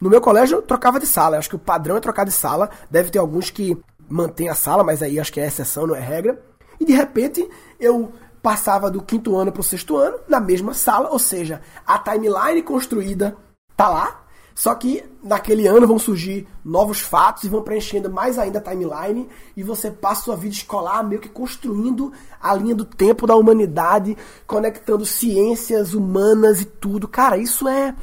No 0.00 0.08
meu 0.08 0.20
colégio 0.20 0.62
trocava 0.62 1.00
de 1.00 1.06
sala, 1.06 1.34
eu 1.34 1.40
acho 1.40 1.48
que 1.48 1.56
o 1.56 1.58
padrão 1.58 1.96
é 1.96 2.00
trocar 2.00 2.22
de 2.22 2.30
sala. 2.30 2.70
Deve 2.88 3.10
ter 3.10 3.18
alguns 3.18 3.50
que 3.50 3.76
mantêm 4.08 4.48
a 4.48 4.54
sala, 4.54 4.84
mas 4.84 5.02
aí 5.02 5.18
acho 5.18 5.32
que 5.32 5.40
é 5.40 5.48
exceção, 5.48 5.84
não 5.84 5.96
é 5.96 6.00
regra. 6.00 6.40
E 6.78 6.84
de 6.84 6.92
repente 6.92 7.50
eu 7.80 8.12
passava 8.40 8.88
do 8.88 9.02
quinto 9.02 9.36
ano 9.36 9.50
para 9.50 9.62
o 9.62 9.64
sexto 9.64 9.96
ano 9.96 10.20
na 10.28 10.38
mesma 10.38 10.72
sala, 10.72 11.10
ou 11.10 11.18
seja, 11.18 11.60
a 11.84 11.98
timeline 11.98 12.62
construída 12.62 13.36
tá 13.76 13.88
lá, 13.88 14.19
só 14.60 14.74
que 14.74 15.02
naquele 15.22 15.66
ano 15.66 15.86
vão 15.86 15.98
surgir 15.98 16.46
novos 16.62 17.00
fatos 17.00 17.44
e 17.44 17.48
vão 17.48 17.62
preenchendo 17.62 18.10
mais 18.10 18.38
ainda 18.38 18.58
a 18.58 18.60
timeline 18.60 19.26
e 19.56 19.62
você 19.62 19.90
passa 19.90 20.24
sua 20.24 20.36
vida 20.36 20.54
escolar 20.54 21.02
meio 21.02 21.18
que 21.18 21.30
construindo 21.30 22.12
a 22.38 22.54
linha 22.54 22.74
do 22.74 22.84
tempo 22.84 23.26
da 23.26 23.34
humanidade, 23.34 24.18
conectando 24.46 25.06
ciências 25.06 25.94
humanas 25.94 26.60
e 26.60 26.66
tudo. 26.66 27.08
Cara, 27.08 27.38
isso 27.38 27.66
é 27.66 27.96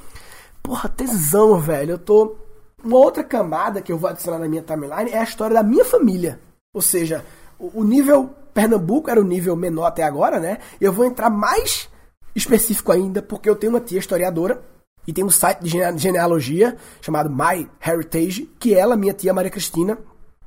porra, 0.64 0.90
tesão, 0.90 1.60
velho. 1.60 1.92
Eu 1.92 2.00
tô 2.00 2.36
uma 2.84 2.98
outra 2.98 3.24
camada 3.24 3.80
que 3.80 3.92
eu 3.92 3.98
vou 4.00 4.10
adicionar 4.10 4.40
na 4.40 4.48
minha 4.48 4.64
timeline 4.64 5.12
é 5.12 5.20
a 5.20 5.24
história 5.24 5.54
da 5.54 5.62
minha 5.62 5.86
família. 5.86 6.40
Ou 6.74 6.82
seja, 6.82 7.24
o 7.60 7.84
nível 7.84 8.32
Pernambuco 8.56 9.12
era 9.12 9.22
o 9.22 9.24
nível 9.24 9.56
menor 9.56 9.86
até 9.86 10.02
agora, 10.02 10.40
né? 10.40 10.58
Eu 10.82 10.92
vou 10.92 11.06
entrar 11.06 11.30
mais 11.30 11.88
específico 12.36 12.92
ainda 12.92 13.22
porque 13.22 13.48
eu 13.48 13.56
tenho 13.56 13.74
uma 13.74 13.80
tia 13.80 14.00
historiadora 14.00 14.60
e 15.08 15.14
tem 15.14 15.24
um 15.24 15.30
site 15.30 15.62
de 15.62 15.70
genealogia 15.98 16.76
chamado 17.02 17.30
My 17.30 17.68
Heritage, 17.84 18.44
que 18.60 18.76
ela, 18.76 18.98
minha 18.98 19.14
tia 19.14 19.34
Maria 19.34 19.50
Cristina, 19.50 19.98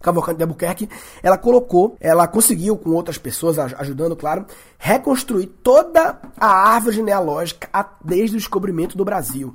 Cavalcante 0.02 0.36
de 0.38 0.42
Albuquerque, 0.42 0.88
ela 1.22 1.36
colocou, 1.36 1.96
ela 2.00 2.26
conseguiu, 2.28 2.76
com 2.76 2.90
outras 2.90 3.18
pessoas 3.18 3.58
ajudando, 3.58 4.16
claro, 4.16 4.46
reconstruir 4.78 5.46
toda 5.46 6.18
a 6.38 6.46
árvore 6.46 6.96
genealógica 6.96 7.68
desde 8.02 8.36
o 8.36 8.38
descobrimento 8.38 8.96
do 8.96 9.04
Brasil. 9.04 9.54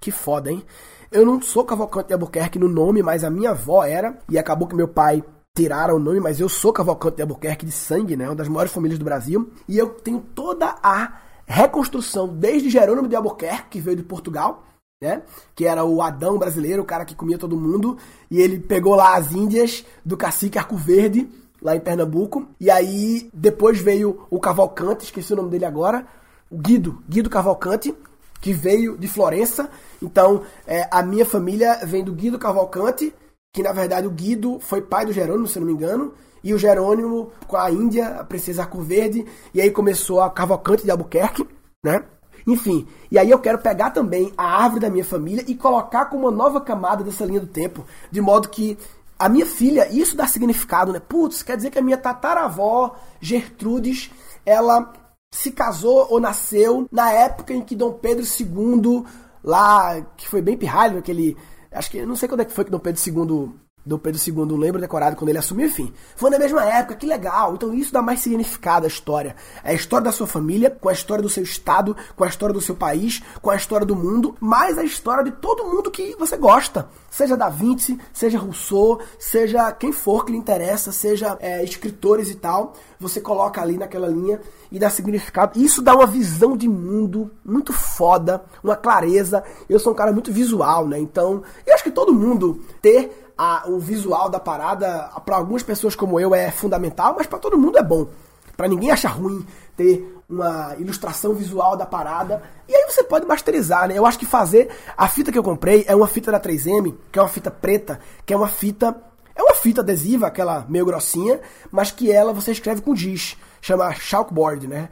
Que 0.00 0.10
foda, 0.10 0.50
hein? 0.50 0.62
Eu 1.10 1.24
não 1.24 1.40
sou 1.40 1.64
Cavalcante 1.64 2.08
de 2.08 2.14
Albuquerque 2.14 2.58
no 2.58 2.68
nome, 2.68 3.02
mas 3.02 3.24
a 3.24 3.30
minha 3.30 3.50
avó 3.50 3.84
era, 3.84 4.18
e 4.28 4.38
acabou 4.38 4.66
que 4.66 4.74
meu 4.74 4.88
pai 4.88 5.22
tiraram 5.56 5.96
o 5.96 6.00
nome, 6.00 6.18
mas 6.18 6.40
eu 6.40 6.48
sou 6.48 6.72
Cavalcante 6.72 7.16
de 7.16 7.22
Albuquerque 7.22 7.64
de 7.64 7.72
sangue, 7.72 8.16
né? 8.16 8.26
Uma 8.26 8.34
das 8.34 8.48
maiores 8.48 8.72
famílias 8.72 8.98
do 8.98 9.04
Brasil. 9.04 9.52
E 9.68 9.78
eu 9.78 9.90
tenho 9.90 10.20
toda 10.34 10.74
a 10.82 11.20
reconstrução 11.46 12.28
desde 12.28 12.70
Jerônimo 12.70 13.08
de 13.08 13.16
Albuquerque, 13.16 13.70
que 13.70 13.80
veio 13.80 13.96
de 13.96 14.02
Portugal, 14.02 14.64
né? 15.00 15.22
Que 15.54 15.66
era 15.66 15.84
o 15.84 16.00
Adão 16.00 16.38
brasileiro, 16.38 16.82
o 16.82 16.86
cara 16.86 17.04
que 17.04 17.14
comia 17.14 17.38
todo 17.38 17.56
mundo, 17.56 17.98
e 18.30 18.40
ele 18.40 18.58
pegou 18.58 18.94
lá 18.94 19.16
as 19.16 19.32
Índias 19.32 19.84
do 20.04 20.16
cacique 20.16 20.58
Arco 20.58 20.76
Verde, 20.76 21.28
lá 21.60 21.74
em 21.74 21.80
Pernambuco, 21.80 22.46
e 22.60 22.70
aí 22.70 23.30
depois 23.32 23.80
veio 23.80 24.26
o 24.30 24.38
Cavalcante, 24.38 25.04
esqueci 25.04 25.32
o 25.32 25.36
nome 25.36 25.50
dele 25.50 25.64
agora, 25.64 26.06
o 26.50 26.58
Guido, 26.58 27.02
Guido 27.08 27.30
Cavalcante, 27.30 27.94
que 28.40 28.52
veio 28.52 28.98
de 28.98 29.08
Florença. 29.08 29.70
Então, 30.02 30.42
é, 30.66 30.86
a 30.90 31.02
minha 31.02 31.24
família 31.24 31.80
vem 31.84 32.04
do 32.04 32.12
Guido 32.12 32.38
Cavalcante, 32.38 33.14
que 33.54 33.62
na 33.62 33.72
verdade 33.72 34.06
o 34.06 34.10
Guido 34.10 34.58
foi 34.60 34.82
pai 34.82 35.06
do 35.06 35.12
Jerônimo, 35.12 35.46
se 35.46 35.58
não 35.58 35.66
me 35.66 35.72
engano, 35.72 36.12
e 36.44 36.52
o 36.52 36.58
Jerônimo 36.58 37.32
com 37.48 37.56
a 37.56 37.70
Índia, 37.70 38.20
a 38.20 38.24
princesa 38.24 38.62
Arco 38.62 38.82
Verde, 38.82 39.24
e 39.54 39.60
aí 39.60 39.70
começou 39.70 40.20
a 40.20 40.30
Cavalcante 40.30 40.84
de 40.84 40.90
Albuquerque, 40.90 41.48
né? 41.82 42.04
Enfim, 42.46 42.86
e 43.10 43.18
aí 43.18 43.30
eu 43.30 43.38
quero 43.38 43.58
pegar 43.58 43.90
também 43.90 44.30
a 44.36 44.44
árvore 44.44 44.82
da 44.82 44.90
minha 44.90 45.04
família 45.04 45.42
e 45.48 45.54
colocar 45.54 46.04
como 46.04 46.24
uma 46.24 46.30
nova 46.30 46.60
camada 46.60 47.02
dessa 47.02 47.24
linha 47.24 47.40
do 47.40 47.46
tempo, 47.46 47.86
de 48.10 48.20
modo 48.20 48.50
que 48.50 48.76
a 49.18 49.28
minha 49.30 49.46
filha, 49.46 49.88
isso 49.90 50.14
dá 50.14 50.26
significado, 50.26 50.92
né? 50.92 51.00
Putz, 51.00 51.42
quer 51.42 51.56
dizer 51.56 51.70
que 51.70 51.78
a 51.78 51.82
minha 51.82 51.96
tataravó 51.96 52.96
Gertrudes, 53.20 54.10
ela 54.44 54.92
se 55.32 55.50
casou 55.50 56.06
ou 56.10 56.20
nasceu 56.20 56.86
na 56.92 57.10
época 57.10 57.54
em 57.54 57.62
que 57.62 57.74
Dom 57.74 57.92
Pedro 57.94 58.24
II 58.24 59.04
lá, 59.42 60.02
que 60.16 60.28
foi 60.28 60.42
bem 60.42 60.58
pirralho, 60.58 60.98
aquele. 60.98 61.36
Acho 61.72 61.90
que. 61.90 62.04
Não 62.04 62.16
sei 62.16 62.28
quando 62.28 62.40
é 62.40 62.44
que 62.44 62.52
foi 62.52 62.64
que 62.64 62.70
Dom 62.70 62.78
Pedro 62.78 63.00
II 63.00 63.63
do 63.84 63.98
Pedro 63.98 64.20
II, 64.26 64.58
lembro 64.58 64.80
decorado 64.80 65.14
quando 65.14 65.28
ele 65.28 65.38
assumiu, 65.38 65.66
enfim. 65.66 65.92
Foi 66.16 66.30
na 66.30 66.38
mesma 66.38 66.64
época, 66.64 66.96
que 66.96 67.06
legal. 67.06 67.54
Então 67.54 67.74
isso 67.74 67.92
dá 67.92 68.00
mais 68.00 68.20
significado 68.20 68.86
à 68.86 68.88
história. 68.88 69.36
É 69.62 69.70
a 69.72 69.74
história 69.74 70.04
da 70.04 70.12
sua 70.12 70.26
família, 70.26 70.70
com 70.70 70.88
a 70.88 70.92
história 70.92 71.22
do 71.22 71.28
seu 71.28 71.42
estado, 71.42 71.96
com 72.16 72.24
a 72.24 72.26
história 72.26 72.54
do 72.54 72.60
seu 72.60 72.74
país, 72.74 73.22
com 73.42 73.50
a 73.50 73.56
história 73.56 73.86
do 73.86 73.94
mundo, 73.94 74.34
mais 74.40 74.78
a 74.78 74.84
história 74.84 75.22
de 75.22 75.32
todo 75.32 75.64
mundo 75.64 75.90
que 75.90 76.16
você 76.18 76.36
gosta. 76.36 76.88
Seja 77.10 77.36
Da 77.36 77.48
Vinci, 77.48 77.98
seja 78.12 78.38
Rousseau, 78.38 79.00
seja 79.18 79.70
quem 79.72 79.92
for 79.92 80.24
que 80.24 80.32
lhe 80.32 80.38
interessa, 80.38 80.90
seja 80.90 81.36
é, 81.40 81.62
escritores 81.62 82.30
e 82.30 82.34
tal. 82.34 82.72
Você 82.98 83.20
coloca 83.20 83.60
ali 83.60 83.76
naquela 83.76 84.08
linha 84.08 84.40
e 84.72 84.78
dá 84.78 84.88
significado. 84.90 85.60
Isso 85.60 85.82
dá 85.82 85.94
uma 85.94 86.06
visão 86.06 86.56
de 86.56 86.68
mundo 86.68 87.30
muito 87.44 87.72
foda, 87.72 88.44
uma 88.62 88.74
clareza. 88.74 89.44
Eu 89.68 89.78
sou 89.78 89.92
um 89.92 89.96
cara 89.96 90.12
muito 90.12 90.32
visual, 90.32 90.88
né? 90.88 90.98
Então, 90.98 91.42
eu 91.66 91.74
acho 91.74 91.84
que 91.84 91.90
todo 91.90 92.14
mundo 92.14 92.60
ter 92.80 93.23
a, 93.36 93.64
o 93.68 93.78
visual 93.78 94.28
da 94.28 94.38
parada, 94.38 95.10
para 95.24 95.36
algumas 95.36 95.62
pessoas 95.62 95.94
como 95.94 96.18
eu, 96.18 96.34
é 96.34 96.50
fundamental, 96.50 97.14
mas 97.16 97.26
para 97.26 97.38
todo 97.38 97.58
mundo 97.58 97.78
é 97.78 97.82
bom. 97.82 98.08
Para 98.56 98.68
ninguém 98.68 98.90
achar 98.90 99.08
ruim 99.08 99.44
ter 99.76 100.14
uma 100.28 100.74
ilustração 100.78 101.34
visual 101.34 101.76
da 101.76 101.84
parada. 101.84 102.42
E 102.68 102.74
aí 102.74 102.84
você 102.88 103.02
pode 103.02 103.26
masterizar, 103.26 103.88
né? 103.88 103.98
Eu 103.98 104.06
acho 104.06 104.18
que 104.18 104.26
fazer. 104.26 104.70
A 104.96 105.08
fita 105.08 105.32
que 105.32 105.38
eu 105.38 105.42
comprei 105.42 105.84
é 105.86 105.94
uma 105.94 106.06
fita 106.06 106.30
da 106.30 106.40
3M, 106.40 106.94
que 107.10 107.18
é 107.18 107.22
uma 107.22 107.28
fita 107.28 107.50
preta, 107.50 108.00
que 108.24 108.32
é 108.32 108.36
uma 108.36 108.48
fita. 108.48 108.94
É 109.36 109.42
uma 109.42 109.54
fita 109.54 109.80
adesiva, 109.80 110.28
aquela 110.28 110.64
meio 110.68 110.86
grossinha, 110.86 111.40
mas 111.68 111.90
que 111.90 112.12
ela 112.12 112.32
você 112.32 112.52
escreve 112.52 112.82
com 112.82 112.94
giz. 112.94 113.36
Chama 113.60 113.92
chalkboard, 113.92 114.68
né? 114.68 114.88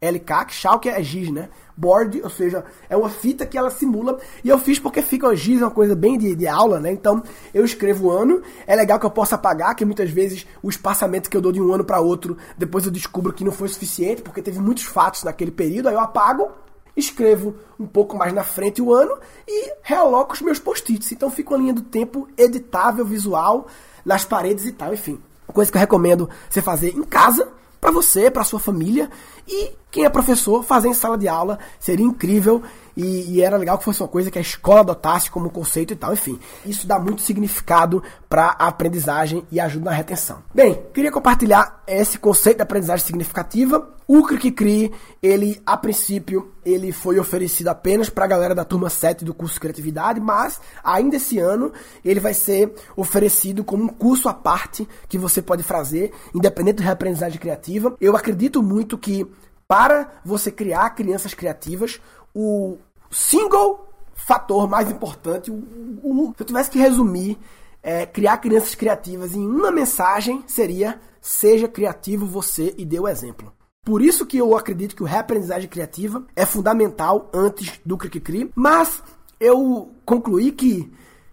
C-H-A-L-K, 0.00 0.44
que 0.44 0.54
chalk 0.54 0.88
é 0.88 1.02
giz, 1.02 1.30
né? 1.30 1.48
board, 1.78 2.20
ou 2.22 2.28
seja, 2.28 2.64
é 2.90 2.96
uma 2.96 3.08
fita 3.08 3.46
que 3.46 3.56
ela 3.56 3.70
simula. 3.70 4.18
E 4.42 4.48
eu 4.48 4.58
fiz 4.58 4.80
porque 4.80 5.00
fica 5.00 5.34
giz, 5.36 5.62
é 5.62 5.64
uma 5.64 5.70
coisa 5.70 5.94
bem 5.94 6.18
de, 6.18 6.34
de 6.34 6.48
aula, 6.48 6.80
né? 6.80 6.90
Então 6.90 7.22
eu 7.54 7.64
escrevo 7.64 8.08
o 8.08 8.10
ano. 8.10 8.42
É 8.66 8.74
legal 8.74 8.98
que 8.98 9.06
eu 9.06 9.10
possa 9.10 9.36
apagar, 9.36 9.76
que 9.76 9.84
muitas 9.84 10.10
vezes 10.10 10.44
o 10.60 10.68
espaçamento 10.68 11.30
que 11.30 11.36
eu 11.36 11.40
dou 11.40 11.52
de 11.52 11.62
um 11.62 11.72
ano 11.72 11.84
para 11.84 12.00
outro, 12.00 12.36
depois 12.56 12.84
eu 12.84 12.90
descubro 12.90 13.32
que 13.32 13.44
não 13.44 13.52
foi 13.52 13.68
suficiente, 13.68 14.22
porque 14.22 14.42
teve 14.42 14.58
muitos 14.58 14.84
fatos 14.84 15.22
naquele 15.22 15.52
período. 15.52 15.88
Aí 15.88 15.94
eu 15.94 16.00
apago, 16.00 16.50
escrevo 16.96 17.54
um 17.78 17.86
pouco 17.86 18.16
mais 18.16 18.32
na 18.32 18.42
frente 18.42 18.82
o 18.82 18.92
ano 18.92 19.16
e 19.46 19.72
realoco 19.82 20.34
os 20.34 20.42
meus 20.42 20.58
post-its. 20.58 21.12
Então 21.12 21.30
fica 21.30 21.50
uma 21.50 21.58
linha 21.58 21.74
do 21.74 21.82
tempo 21.82 22.28
editável, 22.36 23.04
visual, 23.04 23.68
nas 24.04 24.24
paredes 24.24 24.66
e 24.66 24.72
tal, 24.72 24.92
enfim. 24.92 25.20
Coisa 25.46 25.70
que 25.70 25.78
eu 25.78 25.80
recomendo 25.80 26.28
você 26.50 26.60
fazer 26.60 26.94
em 26.94 27.04
casa 27.04 27.48
para 27.80 27.90
você, 27.90 28.30
para 28.30 28.44
sua 28.44 28.58
família 28.58 29.08
e 29.46 29.70
quem 29.90 30.04
é 30.04 30.10
professor 30.10 30.62
fazer 30.62 30.88
em 30.88 30.94
sala 30.94 31.16
de 31.16 31.28
aula 31.28 31.58
seria 31.78 32.04
incrível 32.04 32.62
e, 32.98 33.36
e, 33.36 33.42
era 33.42 33.56
legal 33.56 33.78
que 33.78 33.84
fosse 33.84 34.02
uma 34.02 34.08
coisa 34.08 34.28
que 34.28 34.38
a 34.38 34.42
escola 34.42 34.80
adotasse 34.80 35.30
como 35.30 35.48
conceito 35.50 35.92
e 35.92 35.96
tal. 35.96 36.12
Enfim, 36.12 36.36
isso 36.66 36.84
dá 36.84 36.98
muito 36.98 37.22
significado 37.22 38.02
para 38.28 38.56
a 38.58 38.66
aprendizagem 38.66 39.46
e 39.52 39.60
ajuda 39.60 39.84
na 39.84 39.96
retenção. 39.96 40.42
Bem, 40.52 40.82
queria 40.92 41.12
compartilhar 41.12 41.84
esse 41.86 42.18
conceito 42.18 42.56
de 42.56 42.62
aprendizagem 42.64 43.06
significativa. 43.06 43.88
O 44.04 44.24
CRI 44.24 44.92
ele 45.22 45.62
a 45.64 45.76
princípio, 45.76 46.50
ele 46.64 46.90
foi 46.90 47.20
oferecido 47.20 47.68
apenas 47.68 48.08
para 48.08 48.24
a 48.24 48.28
galera 48.28 48.54
da 48.54 48.64
turma 48.64 48.90
7 48.90 49.24
do 49.24 49.32
curso 49.32 49.60
Criatividade, 49.60 50.18
mas 50.18 50.60
ainda 50.82 51.16
esse 51.16 51.38
ano 51.38 51.72
ele 52.04 52.18
vai 52.18 52.34
ser 52.34 52.74
oferecido 52.96 53.62
como 53.62 53.84
um 53.84 53.88
curso 53.88 54.28
à 54.28 54.34
parte 54.34 54.88
que 55.08 55.18
você 55.18 55.40
pode 55.40 55.62
fazer, 55.62 56.10
independente 56.34 56.82
da 56.82 56.90
aprendizagem 56.90 57.38
criativa. 57.38 57.94
Eu 58.00 58.16
acredito 58.16 58.60
muito 58.60 58.98
que 58.98 59.24
para 59.68 60.10
você 60.24 60.50
criar 60.50 60.90
crianças 60.90 61.34
criativas, 61.34 62.00
o 62.34 62.78
single 63.10 63.86
fator 64.14 64.66
mais 64.66 64.90
importante, 64.90 65.50
o, 65.50 65.56
o, 66.02 66.32
se 66.34 66.42
eu 66.42 66.46
tivesse 66.46 66.70
que 66.70 66.78
resumir, 66.78 67.38
é, 67.82 68.06
criar 68.06 68.38
crianças 68.38 68.74
criativas 68.74 69.34
em 69.34 69.46
uma 69.46 69.70
mensagem 69.70 70.42
seria 70.46 70.98
seja 71.20 71.68
criativo 71.68 72.26
você 72.26 72.74
e 72.78 72.84
dê 72.84 72.98
o 72.98 73.06
exemplo. 73.06 73.52
Por 73.84 74.02
isso 74.02 74.26
que 74.26 74.38
eu 74.38 74.56
acredito 74.56 74.96
que 74.96 75.02
o 75.02 75.06
reaprendizagem 75.06 75.68
criativa 75.68 76.26
é 76.34 76.44
fundamental 76.44 77.30
antes 77.32 77.80
do 77.84 77.96
Cri 77.96 78.50
mas 78.54 79.02
eu 79.38 79.92
concluí 80.04 80.50
que 80.52 80.90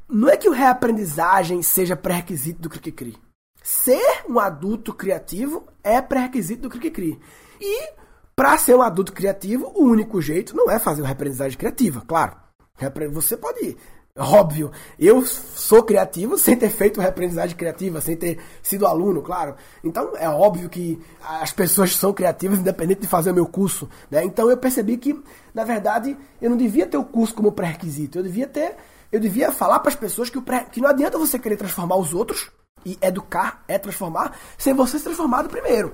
não 0.08 0.30
é 0.30 0.38
que 0.38 0.48
o 0.48 0.54
reaprendizagem 0.54 1.62
seja 1.62 1.96
pré-requisito 1.96 2.62
do 2.62 2.70
Cri 2.70 3.18
Ser 3.64 4.24
um 4.30 4.40
adulto 4.40 4.94
criativo 4.94 5.66
é 5.84 6.02
pré-requisito 6.02 6.70
do 6.70 6.70
Cri 6.70 7.20
E 7.60 8.05
para 8.36 8.58
ser 8.58 8.76
um 8.76 8.82
adulto 8.82 9.14
criativo, 9.14 9.72
o 9.76 9.84
único 9.84 10.22
jeito 10.22 10.56
não 10.56 10.70
é 10.70 10.78
fazer 10.78 11.02
uma 11.02 11.08
reaprendizagem 11.08 11.58
criativa, 11.58 12.04
claro. 12.06 12.36
Você 13.12 13.38
pode 13.38 13.78
Óbvio, 14.18 14.72
eu 14.98 15.26
sou 15.26 15.84
criativo 15.84 16.38
sem 16.38 16.56
ter 16.56 16.70
feito 16.70 17.02
reaprendizagem 17.02 17.54
criativa, 17.58 18.00
sem 18.00 18.16
ter 18.16 18.40
sido 18.64 18.88
aluno, 18.88 19.22
claro. 19.22 19.56
Então 19.84 20.14
é 20.16 20.30
óbvio 20.30 20.70
que 20.70 20.98
as 21.22 21.52
pessoas 21.52 21.94
são 21.94 22.14
criativas 22.14 22.60
independente 22.60 23.02
de 23.02 23.08
fazer 23.08 23.32
o 23.32 23.36
meu 23.36 23.46
curso. 23.46 23.90
Né? 24.10 24.24
Então 24.24 24.50
eu 24.50 24.56
percebi 24.56 24.96
que, 24.96 25.22
na 25.54 25.66
verdade, 25.66 26.18
eu 26.42 26.50
não 26.50 26.56
devia 26.56 26.88
ter 26.88 26.96
o 26.96 27.04
curso 27.04 27.36
como 27.36 27.52
pré-requisito. 27.52 28.18
Eu 28.18 28.24
devia 28.24 28.48
ter. 28.48 28.78
Eu 29.12 29.20
devia 29.20 29.52
falar 29.52 29.80
para 29.80 29.90
as 29.90 29.96
pessoas 29.98 30.30
que, 30.30 30.40
pré, 30.40 30.66
que 30.72 30.80
não 30.80 30.90
adianta 30.90 31.18
você 31.18 31.38
querer 31.38 31.58
transformar 31.58 31.98
os 31.98 32.14
outros, 32.14 32.50
e 32.86 32.98
educar 33.02 33.64
é 33.68 33.80
transformar, 33.80 34.38
sem 34.58 34.74
você 34.74 34.98
ser 34.98 35.06
transformado 35.06 35.50
primeiro. 35.50 35.92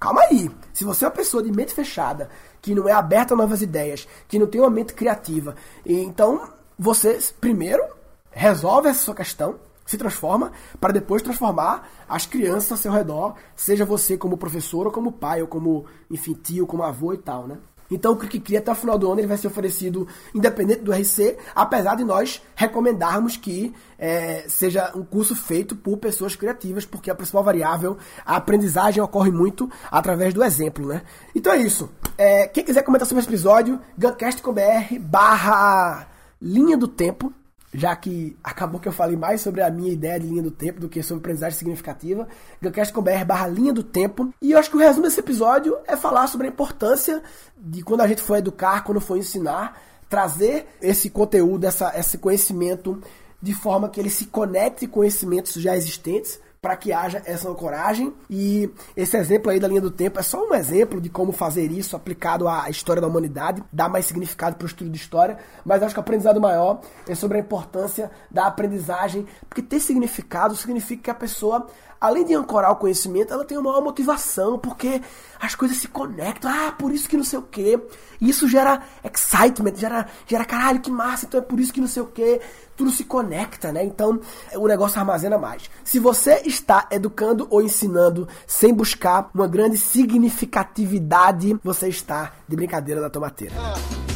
Calma 0.00 0.22
aí. 0.22 0.50
Se 0.72 0.82
você 0.82 1.04
é 1.04 1.08
uma 1.08 1.14
pessoa 1.14 1.42
de 1.42 1.52
mente 1.52 1.74
fechada, 1.74 2.30
que 2.62 2.74
não 2.74 2.88
é 2.88 2.92
aberta 2.92 3.34
a 3.34 3.36
novas 3.36 3.60
ideias, 3.60 4.08
que 4.26 4.38
não 4.38 4.46
tem 4.46 4.58
uma 4.58 4.70
mente 4.70 4.94
criativa, 4.94 5.54
então 5.84 6.48
você 6.78 7.18
primeiro 7.38 7.82
resolve 8.30 8.88
essa 8.88 9.00
sua 9.02 9.14
questão, 9.14 9.56
se 9.84 9.98
transforma, 9.98 10.52
para 10.80 10.92
depois 10.92 11.20
transformar 11.20 11.86
as 12.08 12.24
crianças 12.24 12.72
ao 12.72 12.78
seu 12.78 12.92
redor, 12.92 13.34
seja 13.54 13.84
você 13.84 14.16
como 14.16 14.38
professor, 14.38 14.86
ou 14.86 14.92
como 14.92 15.12
pai, 15.12 15.42
ou 15.42 15.48
como, 15.48 15.84
enfim, 16.10 16.32
tio, 16.32 16.66
como 16.66 16.82
avô 16.82 17.12
e 17.12 17.18
tal, 17.18 17.46
né? 17.46 17.58
Então 17.90 18.12
o 18.12 18.16
Cri 18.16 18.56
até 18.56 18.70
o 18.70 18.74
final 18.74 18.98
do 18.98 19.10
ano 19.10 19.20
ele 19.20 19.26
vai 19.26 19.36
ser 19.36 19.48
oferecido 19.48 20.06
independente 20.34 20.82
do 20.82 20.92
RC, 20.92 21.36
apesar 21.54 21.96
de 21.96 22.04
nós 22.04 22.42
recomendarmos 22.54 23.36
que 23.36 23.74
é, 23.98 24.44
seja 24.48 24.92
um 24.94 25.04
curso 25.04 25.34
feito 25.34 25.74
por 25.74 25.96
pessoas 25.98 26.36
criativas, 26.36 26.84
porque 26.84 27.10
a 27.10 27.14
principal 27.14 27.44
variável, 27.44 27.98
a 28.24 28.36
aprendizagem 28.36 29.02
ocorre 29.02 29.30
muito 29.30 29.70
através 29.90 30.32
do 30.32 30.42
exemplo, 30.42 30.86
né? 30.86 31.02
Então 31.34 31.52
é 31.52 31.58
isso. 31.58 31.90
É, 32.16 32.46
quem 32.46 32.64
quiser 32.64 32.82
comentar 32.82 33.08
sobre 33.08 33.20
esse 33.20 33.30
episódio, 33.30 33.80
guncast.com.br 33.98 34.98
barra 35.00 36.06
linha 36.40 36.76
do 36.76 36.88
tempo, 36.88 37.32
já 37.72 37.94
que 37.94 38.36
acabou 38.42 38.80
que 38.80 38.88
eu 38.88 38.92
falei 38.92 39.16
mais 39.16 39.40
sobre 39.40 39.62
a 39.62 39.70
minha 39.70 39.92
ideia 39.92 40.18
de 40.18 40.26
linha 40.26 40.42
do 40.42 40.50
tempo 40.50 40.80
do 40.80 40.88
que 40.88 41.02
sobre 41.02 41.20
aprendizagem 41.20 41.58
significativa, 41.58 42.26
gancast.com.br 42.60 43.24
barra 43.24 43.46
linha 43.46 43.72
do 43.72 43.82
tempo. 43.82 44.32
E 44.42 44.52
eu 44.52 44.58
acho 44.58 44.70
que 44.70 44.76
o 44.76 44.80
resumo 44.80 45.04
desse 45.04 45.20
episódio 45.20 45.76
é 45.86 45.96
falar 45.96 46.26
sobre 46.26 46.48
a 46.48 46.50
importância 46.50 47.22
de 47.56 47.82
quando 47.82 48.00
a 48.00 48.08
gente 48.08 48.22
for 48.22 48.36
educar, 48.36 48.82
quando 48.82 49.00
for 49.00 49.16
ensinar, 49.16 49.80
trazer 50.08 50.66
esse 50.82 51.08
conteúdo, 51.08 51.64
essa, 51.64 51.96
esse 51.96 52.18
conhecimento 52.18 53.00
de 53.40 53.54
forma 53.54 53.88
que 53.88 54.00
ele 54.00 54.10
se 54.10 54.26
conecte 54.26 54.86
com 54.86 55.00
conhecimentos 55.00 55.54
já 55.54 55.76
existentes, 55.76 56.40
para 56.60 56.76
que 56.76 56.92
haja 56.92 57.22
essa 57.24 57.52
coragem. 57.54 58.12
E 58.28 58.70
esse 58.96 59.16
exemplo 59.16 59.50
aí 59.50 59.58
da 59.58 59.68
linha 59.68 59.80
do 59.80 59.90
tempo 59.90 60.18
é 60.18 60.22
só 60.22 60.46
um 60.46 60.54
exemplo 60.54 61.00
de 61.00 61.08
como 61.08 61.32
fazer 61.32 61.70
isso 61.70 61.96
aplicado 61.96 62.46
à 62.46 62.68
história 62.68 63.00
da 63.00 63.08
humanidade, 63.08 63.62
dar 63.72 63.88
mais 63.88 64.06
significado 64.06 64.56
para 64.56 64.64
o 64.64 64.68
estudo 64.68 64.90
de 64.90 64.98
história, 64.98 65.38
mas 65.64 65.82
acho 65.82 65.94
que 65.94 66.00
o 66.00 66.02
aprendizado 66.02 66.40
maior 66.40 66.80
é 67.08 67.14
sobre 67.14 67.38
a 67.38 67.40
importância 67.40 68.10
da 68.30 68.46
aprendizagem, 68.46 69.26
porque 69.48 69.62
ter 69.62 69.80
significado 69.80 70.54
significa 70.54 71.02
que 71.04 71.10
a 71.10 71.14
pessoa 71.14 71.66
além 72.00 72.24
de 72.24 72.34
ancorar 72.34 72.72
o 72.72 72.76
conhecimento, 72.76 73.32
ela 73.32 73.44
tem 73.44 73.58
uma 73.58 73.70
maior 73.70 73.84
motivação, 73.84 74.58
porque 74.58 75.02
as 75.38 75.54
coisas 75.54 75.76
se 75.76 75.86
conectam. 75.86 76.50
Ah, 76.50 76.72
por 76.72 76.92
isso 76.92 77.08
que 77.08 77.16
não 77.16 77.24
sei 77.24 77.38
o 77.38 77.42
quê. 77.42 77.78
Isso 78.20 78.48
gera 78.48 78.82
excitement, 79.04 79.74
gera, 79.76 80.06
gera 80.26 80.44
caralho, 80.44 80.80
que 80.80 80.90
massa, 80.90 81.26
então 81.26 81.40
é 81.40 81.42
por 81.42 81.60
isso 81.60 81.72
que 81.72 81.80
não 81.80 81.88
sei 81.88 82.02
o 82.02 82.06
quê. 82.06 82.40
Tudo 82.76 82.90
se 82.90 83.04
conecta, 83.04 83.70
né? 83.70 83.84
Então 83.84 84.18
o 84.54 84.66
negócio 84.66 84.98
armazena 84.98 85.36
mais. 85.36 85.70
Se 85.84 85.98
você 85.98 86.42
está 86.46 86.88
educando 86.90 87.46
ou 87.50 87.60
ensinando 87.60 88.26
sem 88.46 88.72
buscar 88.72 89.28
uma 89.34 89.46
grande 89.46 89.76
significatividade, 89.76 91.58
você 91.62 91.88
está 91.88 92.32
de 92.48 92.56
brincadeira 92.56 93.00
na 93.00 93.10
tomateira. 93.10 93.54
Ah, 93.58 93.74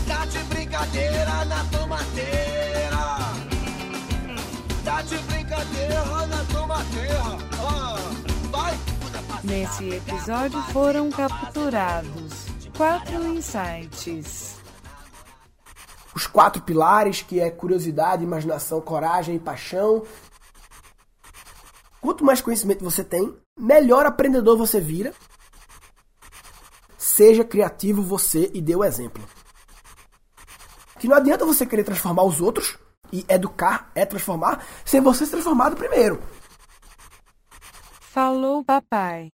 tá 0.08 0.24
de 0.24 0.38
brincadeira 0.44 1.44
na 1.44 1.64
tomateira. 1.64 2.33
Nesse 9.44 9.88
episódio 9.90 10.60
foram 10.72 11.10
capturados 11.10 12.46
quatro 12.76 13.26
insights. 13.28 14.56
Os 16.14 16.26
quatro 16.26 16.62
pilares, 16.62 17.22
que 17.22 17.40
é 17.40 17.50
curiosidade, 17.50 18.24
imaginação, 18.24 18.80
coragem 18.80 19.36
e 19.36 19.40
paixão. 19.40 20.04
Quanto 22.00 22.24
mais 22.24 22.40
conhecimento 22.40 22.84
você 22.84 23.04
tem, 23.04 23.34
melhor 23.58 24.06
aprendedor 24.06 24.56
você 24.56 24.80
vira. 24.80 25.12
Seja 26.98 27.44
criativo 27.44 28.02
você 28.02 28.50
e 28.52 28.60
dê 28.60 28.74
o 28.74 28.84
exemplo 28.84 29.22
que 31.04 31.08
não 31.08 31.18
adianta 31.18 31.44
você 31.44 31.66
querer 31.66 31.84
transformar 31.84 32.22
os 32.22 32.40
outros, 32.40 32.78
e 33.12 33.26
educar 33.28 33.90
é 33.94 34.06
transformar, 34.06 34.64
sem 34.86 35.02
você 35.02 35.26
ser 35.26 35.32
transformado 35.32 35.76
primeiro. 35.76 36.18
Falou, 38.00 38.64
papai. 38.64 39.33